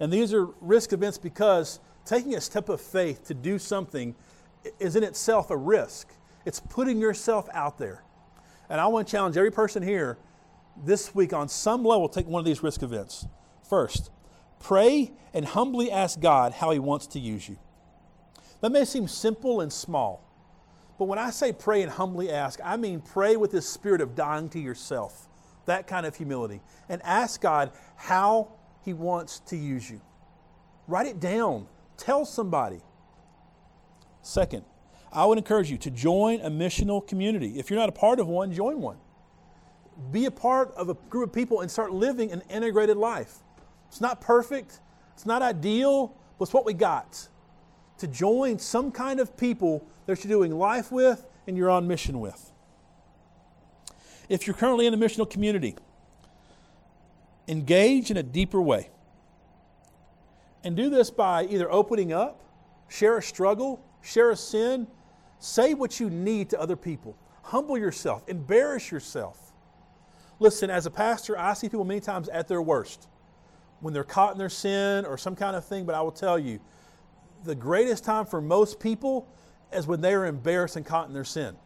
And 0.00 0.12
these 0.12 0.32
are 0.32 0.46
risk 0.60 0.92
events 0.92 1.18
because 1.18 1.80
taking 2.08 2.34
a 2.34 2.40
step 2.40 2.70
of 2.70 2.80
faith 2.80 3.26
to 3.26 3.34
do 3.34 3.58
something 3.58 4.14
is 4.80 4.96
in 4.96 5.04
itself 5.04 5.50
a 5.50 5.56
risk. 5.56 6.08
It's 6.46 6.58
putting 6.58 6.98
yourself 6.98 7.48
out 7.52 7.78
there. 7.78 8.02
And 8.70 8.80
I 8.80 8.86
want 8.86 9.06
to 9.06 9.12
challenge 9.12 9.36
every 9.36 9.50
person 9.50 9.82
here 9.82 10.18
this 10.84 11.14
week 11.14 11.32
on 11.32 11.48
some 11.48 11.84
level 11.84 12.08
take 12.08 12.26
one 12.26 12.40
of 12.40 12.46
these 12.46 12.62
risk 12.62 12.82
events. 12.82 13.26
First, 13.68 14.10
pray 14.58 15.12
and 15.34 15.44
humbly 15.44 15.90
ask 15.90 16.18
God 16.18 16.52
how 16.52 16.70
He 16.70 16.78
wants 16.78 17.06
to 17.08 17.18
use 17.18 17.46
you. 17.46 17.58
That 18.62 18.72
may 18.72 18.84
seem 18.86 19.06
simple 19.06 19.60
and 19.60 19.72
small, 19.72 20.24
but 20.98 21.04
when 21.04 21.18
I 21.18 21.30
say 21.30 21.52
pray 21.52 21.82
and 21.82 21.92
humbly 21.92 22.30
ask, 22.30 22.58
I 22.64 22.76
mean 22.76 23.00
pray 23.00 23.36
with 23.36 23.52
this 23.52 23.68
spirit 23.68 24.00
of 24.00 24.14
dying 24.14 24.48
to 24.50 24.58
yourself, 24.58 25.28
that 25.66 25.86
kind 25.86 26.06
of 26.06 26.16
humility, 26.16 26.60
and 26.88 27.02
ask 27.04 27.40
God 27.40 27.70
how 27.96 28.52
He 28.82 28.94
wants 28.94 29.40
to 29.40 29.56
use 29.56 29.88
you. 29.90 30.00
Write 30.86 31.06
it 31.06 31.20
down. 31.20 31.66
Tell 31.98 32.24
somebody. 32.24 32.80
Second, 34.22 34.64
I 35.12 35.26
would 35.26 35.36
encourage 35.36 35.70
you 35.70 35.76
to 35.78 35.90
join 35.90 36.40
a 36.40 36.50
missional 36.50 37.06
community. 37.06 37.58
If 37.58 37.68
you're 37.68 37.78
not 37.78 37.88
a 37.88 37.92
part 37.92 38.20
of 38.20 38.28
one, 38.28 38.52
join 38.52 38.80
one. 38.80 38.96
Be 40.12 40.26
a 40.26 40.30
part 40.30 40.72
of 40.74 40.88
a 40.88 40.94
group 40.94 41.30
of 41.30 41.34
people 41.34 41.60
and 41.60 41.70
start 41.70 41.92
living 41.92 42.30
an 42.30 42.42
integrated 42.48 42.96
life. 42.96 43.38
It's 43.88 44.00
not 44.00 44.20
perfect, 44.20 44.80
it's 45.14 45.26
not 45.26 45.42
ideal, 45.42 46.14
but 46.38 46.44
it's 46.44 46.54
what 46.54 46.64
we 46.64 46.72
got. 46.72 47.28
To 47.98 48.06
join 48.06 48.58
some 48.58 48.92
kind 48.92 49.18
of 49.18 49.36
people 49.36 49.84
that 50.06 50.22
you're 50.22 50.30
doing 50.30 50.52
life 50.56 50.92
with 50.92 51.26
and 51.46 51.56
you're 51.56 51.70
on 51.70 51.88
mission 51.88 52.20
with. 52.20 52.52
If 54.28 54.46
you're 54.46 54.54
currently 54.54 54.86
in 54.86 54.94
a 54.94 54.96
missional 54.96 55.28
community, 55.28 55.74
engage 57.48 58.10
in 58.10 58.18
a 58.18 58.22
deeper 58.22 58.60
way. 58.60 58.90
And 60.64 60.76
do 60.76 60.90
this 60.90 61.10
by 61.10 61.44
either 61.44 61.70
opening 61.70 62.12
up, 62.12 62.42
share 62.88 63.18
a 63.18 63.22
struggle, 63.22 63.80
share 64.02 64.30
a 64.30 64.36
sin, 64.36 64.86
say 65.38 65.74
what 65.74 66.00
you 66.00 66.10
need 66.10 66.50
to 66.50 66.60
other 66.60 66.76
people. 66.76 67.16
Humble 67.42 67.78
yourself, 67.78 68.28
embarrass 68.28 68.90
yourself. 68.90 69.52
Listen, 70.40 70.70
as 70.70 70.86
a 70.86 70.90
pastor, 70.90 71.38
I 71.38 71.54
see 71.54 71.68
people 71.68 71.84
many 71.84 72.00
times 72.00 72.28
at 72.28 72.48
their 72.48 72.62
worst 72.62 73.08
when 73.80 73.94
they're 73.94 74.04
caught 74.04 74.32
in 74.32 74.38
their 74.38 74.48
sin 74.48 75.04
or 75.04 75.16
some 75.16 75.36
kind 75.36 75.56
of 75.56 75.64
thing, 75.64 75.84
but 75.84 75.94
I 75.94 76.02
will 76.02 76.12
tell 76.12 76.38
you, 76.38 76.60
the 77.44 77.54
greatest 77.54 78.04
time 78.04 78.26
for 78.26 78.40
most 78.40 78.80
people 78.80 79.28
is 79.72 79.86
when 79.86 80.00
they 80.00 80.14
are 80.14 80.26
embarrassed 80.26 80.76
and 80.76 80.84
caught 80.84 81.06
in 81.08 81.14
their 81.14 81.24
sin. 81.24 81.56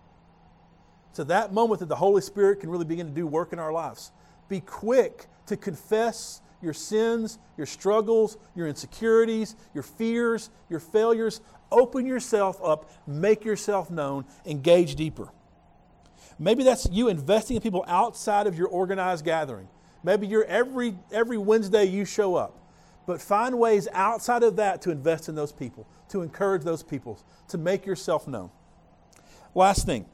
So 1.12 1.24
that 1.24 1.52
moment 1.52 1.80
that 1.80 1.88
the 1.88 1.96
Holy 1.96 2.22
Spirit 2.22 2.60
can 2.60 2.70
really 2.70 2.84
begin 2.84 3.06
to 3.06 3.12
do 3.12 3.26
work 3.26 3.52
in 3.52 3.58
our 3.58 3.72
lives. 3.72 4.12
Be 4.48 4.60
quick 4.60 5.26
to 5.46 5.56
confess 5.56 6.40
your 6.62 6.72
sins, 6.72 7.38
your 7.56 7.66
struggles, 7.66 8.36
your 8.54 8.68
insecurities, 8.68 9.56
your 9.74 9.82
fears, 9.82 10.50
your 10.68 10.80
failures. 10.80 11.40
Open 11.70 12.06
yourself 12.06 12.60
up, 12.62 12.90
make 13.06 13.44
yourself 13.44 13.90
known, 13.90 14.24
engage 14.46 14.94
deeper. 14.94 15.28
Maybe 16.38 16.64
that's 16.64 16.88
you 16.90 17.08
investing 17.08 17.56
in 17.56 17.62
people 17.62 17.84
outside 17.86 18.46
of 18.46 18.56
your 18.56 18.68
organized 18.68 19.24
gathering. 19.24 19.68
Maybe 20.02 20.26
you're 20.26 20.44
every 20.44 20.94
every 21.12 21.38
Wednesday 21.38 21.84
you 21.84 22.04
show 22.04 22.34
up. 22.34 22.58
But 23.06 23.20
find 23.20 23.58
ways 23.58 23.88
outside 23.92 24.42
of 24.42 24.56
that 24.56 24.82
to 24.82 24.90
invest 24.90 25.28
in 25.28 25.34
those 25.34 25.52
people, 25.52 25.88
to 26.10 26.22
encourage 26.22 26.62
those 26.62 26.82
people, 26.82 27.18
to 27.48 27.58
make 27.58 27.84
yourself 27.84 28.28
known. 28.28 28.50
Last 29.54 29.86
thing. 29.86 30.06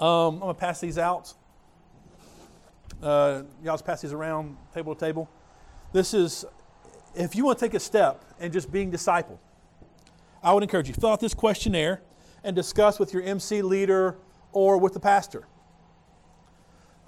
Um, 0.00 0.34
I'm 0.34 0.38
going 0.40 0.54
to 0.54 0.60
pass 0.60 0.80
these 0.80 0.98
out. 0.98 1.34
Uh, 3.02 3.44
y'all 3.62 3.74
just 3.74 3.86
pass 3.86 4.02
these 4.02 4.12
around 4.12 4.56
table 4.74 4.94
to 4.94 5.00
table. 5.00 5.28
This 5.92 6.12
is, 6.12 6.44
if 7.14 7.34
you 7.34 7.44
want 7.44 7.58
to 7.58 7.64
take 7.64 7.74
a 7.74 7.80
step 7.80 8.24
in 8.38 8.52
just 8.52 8.70
being 8.70 8.90
disciple, 8.90 9.40
I 10.42 10.52
would 10.52 10.62
encourage 10.62 10.88
you 10.88 10.94
fill 10.94 11.10
out 11.10 11.20
this 11.20 11.34
questionnaire 11.34 12.02
and 12.44 12.54
discuss 12.54 12.98
with 12.98 13.12
your 13.12 13.22
MC 13.22 13.62
leader 13.62 14.16
or 14.52 14.78
with 14.78 14.92
the 14.92 15.00
pastor. 15.00 15.46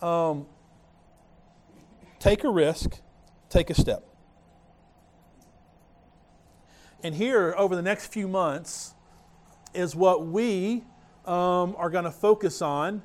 Um, 0.00 0.46
take 2.18 2.44
a 2.44 2.50
risk, 2.50 3.00
take 3.48 3.70
a 3.70 3.74
step. 3.74 4.04
And 7.02 7.14
here, 7.14 7.54
over 7.58 7.76
the 7.76 7.82
next 7.82 8.06
few 8.06 8.28
months, 8.28 8.94
is 9.74 9.94
what 9.94 10.26
we 10.26 10.84
um, 11.26 11.74
are 11.76 11.90
going 11.90 12.04
to 12.04 12.10
focus 12.10 12.62
on 12.62 13.02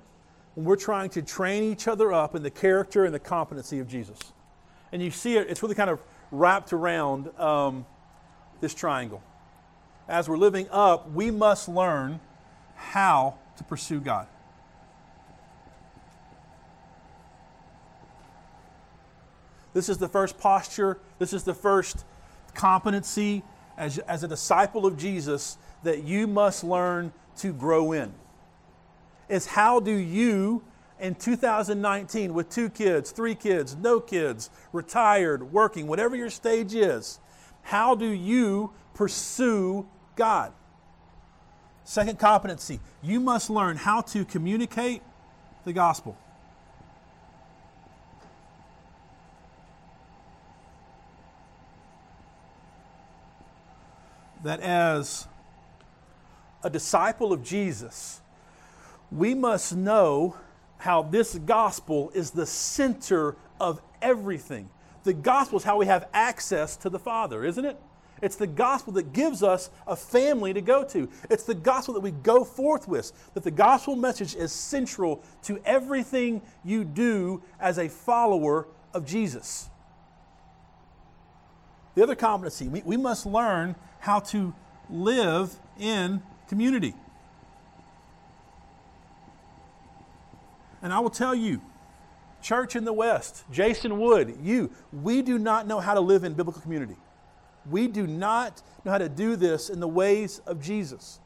when 0.58 0.66
we're 0.66 0.76
trying 0.76 1.08
to 1.08 1.22
train 1.22 1.62
each 1.62 1.88
other 1.88 2.12
up 2.12 2.34
in 2.34 2.42
the 2.42 2.50
character 2.50 3.06
and 3.06 3.14
the 3.14 3.20
competency 3.20 3.78
of 3.78 3.88
Jesus. 3.88 4.18
And 4.92 5.04
you 5.04 5.12
see 5.12 5.38
it, 5.38 5.52
it's 5.52 5.62
really 5.62 5.76
kind 5.76 5.92
of 5.92 6.02
wrapped 6.32 6.74
around 6.74 7.30
um, 7.40 7.86
this 8.60 8.74
triangle. 8.74 9.22
As 10.08 10.28
we're 10.28 10.40
living 10.40 10.68
up, 10.72 11.12
we 11.12 11.30
must 11.30 11.70
learn 11.70 12.20
how 12.74 13.36
to 13.58 13.64
pursue 13.66 14.00
God. 14.00 14.26
This 19.76 19.90
is 19.90 20.00
the 20.00 20.10
first 20.10 20.40
posture, 20.40 20.98
this 21.20 21.34
is 21.34 21.44
the 21.44 21.54
first 21.54 22.04
competency 22.56 23.44
as, 23.78 24.00
as 24.00 24.24
a 24.24 24.28
disciple 24.28 24.88
of 24.88 24.98
Jesus 24.98 25.60
that 25.84 26.04
you 26.04 26.26
must 26.26 26.64
learn 26.64 27.14
to 27.38 27.54
grow 27.54 27.92
in 27.92 28.12
is 29.30 29.46
how 29.46 29.80
do 29.80 29.92
you 29.92 30.64
in 31.00 31.16
2019 31.16 32.34
with 32.34 32.50
two 32.50 32.70
kids, 32.70 33.12
three 33.12 33.36
kids, 33.36 33.76
no 33.76 34.00
kids, 34.00 34.50
retired, 34.74 35.52
working, 35.52 35.88
whatever 35.88 36.16
your 36.16 36.30
stage 36.30 36.74
is, 36.74 37.20
how 37.62 37.96
do 37.96 38.08
you 38.08 38.72
pursue 38.94 39.86
God? 40.16 40.52
Second 41.84 42.20
competency, 42.20 42.80
you 43.02 43.20
must 43.20 43.50
learn 43.50 43.78
how 43.78 44.02
to 44.02 44.26
communicate 44.26 45.02
the 45.64 45.74
gospel. 45.74 46.18
That 54.44 54.60
as 54.62 55.28
a 56.64 56.70
disciple 56.70 57.34
of 57.34 57.44
Jesus, 57.44 58.22
we 59.12 59.34
must 59.34 59.76
know 59.76 60.36
how 60.78 61.02
this 61.02 61.36
gospel 61.36 62.12
is 62.14 62.32
the 62.32 62.46
center 62.46 63.36
of 63.60 63.82
everything. 64.02 64.70
The 65.04 65.14
gospel 65.14 65.58
is 65.58 65.64
how 65.64 65.78
we 65.78 65.86
have 65.86 66.08
access 66.14 66.76
to 66.78 66.90
the 66.90 67.00
Father, 67.00 67.44
isn't 67.44 67.66
it? 67.66 67.78
It's 68.22 68.36
the 68.36 68.48
gospel 68.48 68.94
that 68.94 69.14
gives 69.14 69.44
us 69.44 69.70
a 69.86 69.96
family 69.96 70.54
to 70.54 70.62
go 70.62 70.84
to. 70.86 71.08
It's 71.30 71.44
the 71.44 71.54
gospel 71.54 71.94
that 71.94 72.00
we 72.00 72.12
go 72.12 72.44
forth 72.44 72.88
with. 72.88 73.12
That 73.34 73.44
the 73.44 73.52
gospel 73.52 73.96
message 73.96 74.36
is 74.36 74.52
central 74.52 75.22
to 75.44 75.60
everything 75.66 76.42
you 76.64 76.84
do 76.84 77.44
as 77.60 77.78
a 77.78 77.90
follower 77.90 78.68
of 78.94 79.06
Jesus. 79.06 79.70
The 81.96 82.04
other 82.04 82.16
competency, 82.16 82.68
we, 82.68 82.82
we 82.82 82.98
must 82.98 83.26
learn 83.26 83.76
how 84.00 84.20
to 84.20 84.54
live 84.90 85.56
in 85.80 86.22
community. 86.48 86.94
And 90.82 90.94
I 90.94 91.00
will 91.00 91.10
tell 91.10 91.34
you, 91.34 91.62
church 92.42 92.76
in 92.76 92.86
the 92.86 92.94
West, 92.94 93.44
Jason 93.52 94.00
Wood, 94.00 94.38
you, 94.42 94.72
we 94.92 95.22
do 95.22 95.38
not 95.38 95.68
know 95.68 95.80
how 95.80 95.94
to 95.94 96.00
live 96.00 96.24
in 96.24 96.34
biblical 96.34 96.62
community. 96.62 96.96
We 97.70 97.88
do 97.88 98.08
not 98.08 98.62
know 98.86 98.92
how 98.92 98.98
to 98.98 99.10
do 99.10 99.36
this 99.36 99.70
in 99.70 99.80
the 99.80 99.88
ways 99.88 100.40
of 100.46 100.62
Jesus. 100.62 101.20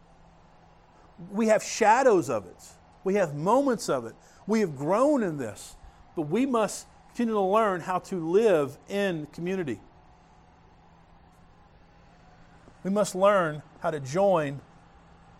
We 1.31 1.47
have 1.47 1.61
shadows 1.61 2.29
of 2.29 2.45
it, 2.45 2.63
we 3.03 3.15
have 3.15 3.35
moments 3.35 3.89
of 3.89 4.05
it. 4.05 4.15
We 4.47 4.59
have 4.61 4.75
grown 4.75 5.23
in 5.23 5.37
this, 5.37 5.75
but 6.15 6.23
we 6.23 6.45
must 6.45 6.87
continue 7.09 7.33
to 7.35 7.41
learn 7.41 7.81
how 7.81 7.99
to 7.99 8.15
live 8.15 8.77
in 8.89 9.27
community. 9.27 9.79
We 12.83 12.89
must 12.89 13.13
learn 13.13 13.61
how 13.79 13.91
to 13.91 13.99
join 13.99 14.59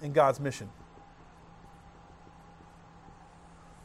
in 0.02 0.14
God's 0.14 0.40
mission. 0.40 0.70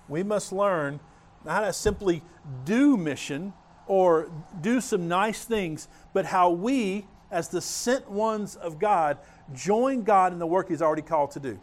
We 0.08 0.22
must 0.22 0.52
learn 0.52 1.00
not 1.44 1.60
to 1.60 1.72
simply 1.72 2.22
do 2.64 2.96
mission 2.96 3.52
or 3.86 4.30
do 4.60 4.80
some 4.80 5.08
nice 5.08 5.44
things, 5.44 5.88
but 6.12 6.26
how 6.26 6.50
we, 6.50 7.06
as 7.30 7.48
the 7.48 7.60
sent 7.60 8.10
ones 8.10 8.56
of 8.56 8.78
God, 8.78 9.18
join 9.54 10.02
God 10.02 10.32
in 10.32 10.38
the 10.38 10.46
work 10.46 10.68
He's 10.68 10.82
already 10.82 11.02
called 11.02 11.30
to 11.32 11.40
do. 11.40 11.60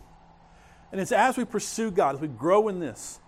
And 0.92 1.02
it's 1.02 1.12
as 1.12 1.38
we 1.38 1.44
pursue 1.44 1.92
God, 1.92 2.16
as 2.16 2.22
we 2.22 2.28
grow 2.28 2.68
in 2.70 2.80
this, 2.80 3.20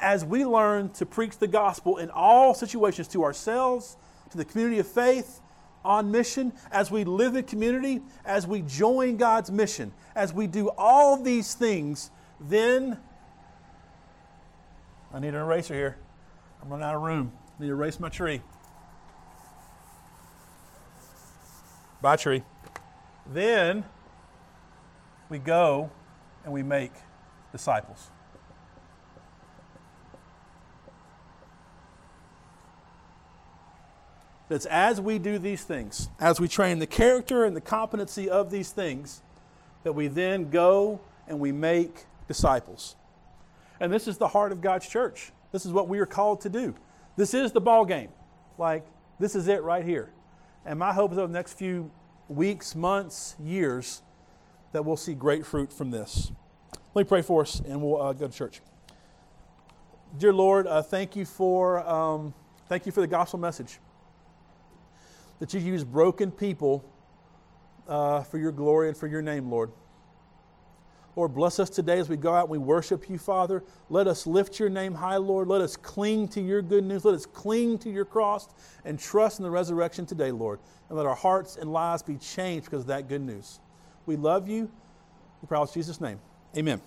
as 0.00 0.24
we 0.24 0.44
learn 0.44 0.90
to 0.90 1.06
preach 1.06 1.38
the 1.38 1.46
gospel 1.46 1.98
in 1.98 2.10
all 2.10 2.54
situations 2.54 3.08
to 3.08 3.24
ourselves, 3.24 3.96
to 4.30 4.36
the 4.36 4.44
community 4.44 4.78
of 4.80 4.86
faith, 4.86 5.40
on 5.84 6.10
mission, 6.10 6.52
as 6.72 6.90
we 6.90 7.04
live 7.04 7.36
in 7.36 7.44
community, 7.44 8.00
as 8.24 8.46
we 8.46 8.62
join 8.62 9.16
God's 9.16 9.50
mission, 9.50 9.92
as 10.14 10.32
we 10.32 10.46
do 10.46 10.68
all 10.78 11.22
these 11.22 11.54
things, 11.54 12.10
then 12.40 12.98
I 15.14 15.20
need 15.20 15.28
an 15.28 15.36
eraser 15.36 15.74
here. 15.74 15.96
I'm 16.60 16.68
running 16.68 16.84
out 16.84 16.96
of 16.96 17.02
room. 17.02 17.30
I 17.56 17.62
need 17.62 17.68
to 17.68 17.72
erase 17.72 18.00
my 18.00 18.08
tree. 18.08 18.42
Bye, 22.02 22.16
tree. 22.16 22.42
Then 23.24 23.84
we 25.28 25.38
go 25.38 25.92
and 26.42 26.52
we 26.52 26.64
make 26.64 26.90
disciples. 27.52 28.10
That's 34.48 34.66
as 34.66 35.00
we 35.00 35.20
do 35.20 35.38
these 35.38 35.62
things, 35.62 36.08
as 36.18 36.40
we 36.40 36.48
train 36.48 36.80
the 36.80 36.88
character 36.88 37.44
and 37.44 37.56
the 37.56 37.60
competency 37.60 38.28
of 38.28 38.50
these 38.50 38.70
things, 38.70 39.22
that 39.84 39.92
we 39.92 40.08
then 40.08 40.50
go 40.50 41.00
and 41.28 41.38
we 41.38 41.52
make 41.52 42.04
disciples. 42.26 42.96
And 43.84 43.92
this 43.92 44.08
is 44.08 44.16
the 44.16 44.28
heart 44.28 44.50
of 44.50 44.62
God's 44.62 44.88
church. 44.88 45.30
This 45.52 45.66
is 45.66 45.72
what 45.72 45.88
we 45.88 45.98
are 45.98 46.06
called 46.06 46.40
to 46.40 46.48
do. 46.48 46.74
This 47.16 47.34
is 47.34 47.52
the 47.52 47.60
ball 47.60 47.84
game. 47.84 48.08
Like, 48.56 48.86
this 49.18 49.34
is 49.34 49.46
it 49.46 49.62
right 49.62 49.84
here. 49.84 50.10
And 50.64 50.78
my 50.78 50.90
hope 50.90 51.12
is 51.12 51.18
over 51.18 51.26
the 51.26 51.34
next 51.34 51.58
few 51.58 51.90
weeks, 52.26 52.74
months, 52.74 53.36
years, 53.38 54.00
that 54.72 54.86
we'll 54.86 54.96
see 54.96 55.12
great 55.12 55.44
fruit 55.44 55.70
from 55.70 55.90
this. 55.90 56.32
Let 56.94 57.04
me 57.04 57.06
pray 57.06 57.20
for 57.20 57.42
us 57.42 57.60
and 57.60 57.82
we'll 57.82 58.00
uh, 58.00 58.14
go 58.14 58.26
to 58.26 58.32
church. 58.32 58.62
Dear 60.16 60.32
Lord, 60.32 60.66
uh, 60.66 60.80
thank 60.80 61.14
you 61.14 61.26
for 61.26 61.86
um, 61.86 62.32
thank 62.70 62.86
you 62.86 62.92
for 62.92 63.02
the 63.02 63.06
gospel 63.06 63.38
message 63.38 63.80
that 65.40 65.52
you 65.52 65.60
use 65.60 65.84
broken 65.84 66.30
people 66.30 66.82
uh, 67.86 68.22
for 68.22 68.38
your 68.38 68.52
glory 68.52 68.88
and 68.88 68.96
for 68.96 69.08
your 69.08 69.20
name, 69.20 69.50
Lord. 69.50 69.72
Lord, 71.16 71.34
bless 71.34 71.60
us 71.60 71.70
today 71.70 71.98
as 71.98 72.08
we 72.08 72.16
go 72.16 72.34
out 72.34 72.44
and 72.44 72.50
we 72.50 72.58
worship 72.58 73.08
you, 73.08 73.18
Father. 73.18 73.62
Let 73.88 74.06
us 74.06 74.26
lift 74.26 74.58
your 74.58 74.68
name 74.68 74.94
high, 74.94 75.16
Lord. 75.16 75.46
Let 75.46 75.60
us 75.60 75.76
cling 75.76 76.28
to 76.28 76.40
your 76.40 76.60
good 76.60 76.84
news. 76.84 77.04
Let 77.04 77.14
us 77.14 77.26
cling 77.26 77.78
to 77.78 77.90
your 77.90 78.04
cross 78.04 78.48
and 78.84 78.98
trust 78.98 79.38
in 79.38 79.44
the 79.44 79.50
resurrection 79.50 80.06
today, 80.06 80.32
Lord. 80.32 80.58
And 80.88 80.98
let 80.98 81.06
our 81.06 81.14
hearts 81.14 81.56
and 81.56 81.72
lives 81.72 82.02
be 82.02 82.16
changed 82.16 82.66
because 82.66 82.80
of 82.80 82.86
that 82.88 83.08
good 83.08 83.22
news. 83.22 83.60
We 84.06 84.16
love 84.16 84.48
you. 84.48 84.70
We 85.40 85.56
in 85.56 85.66
Jesus' 85.72 86.00
name. 86.00 86.18
Amen. 86.56 86.80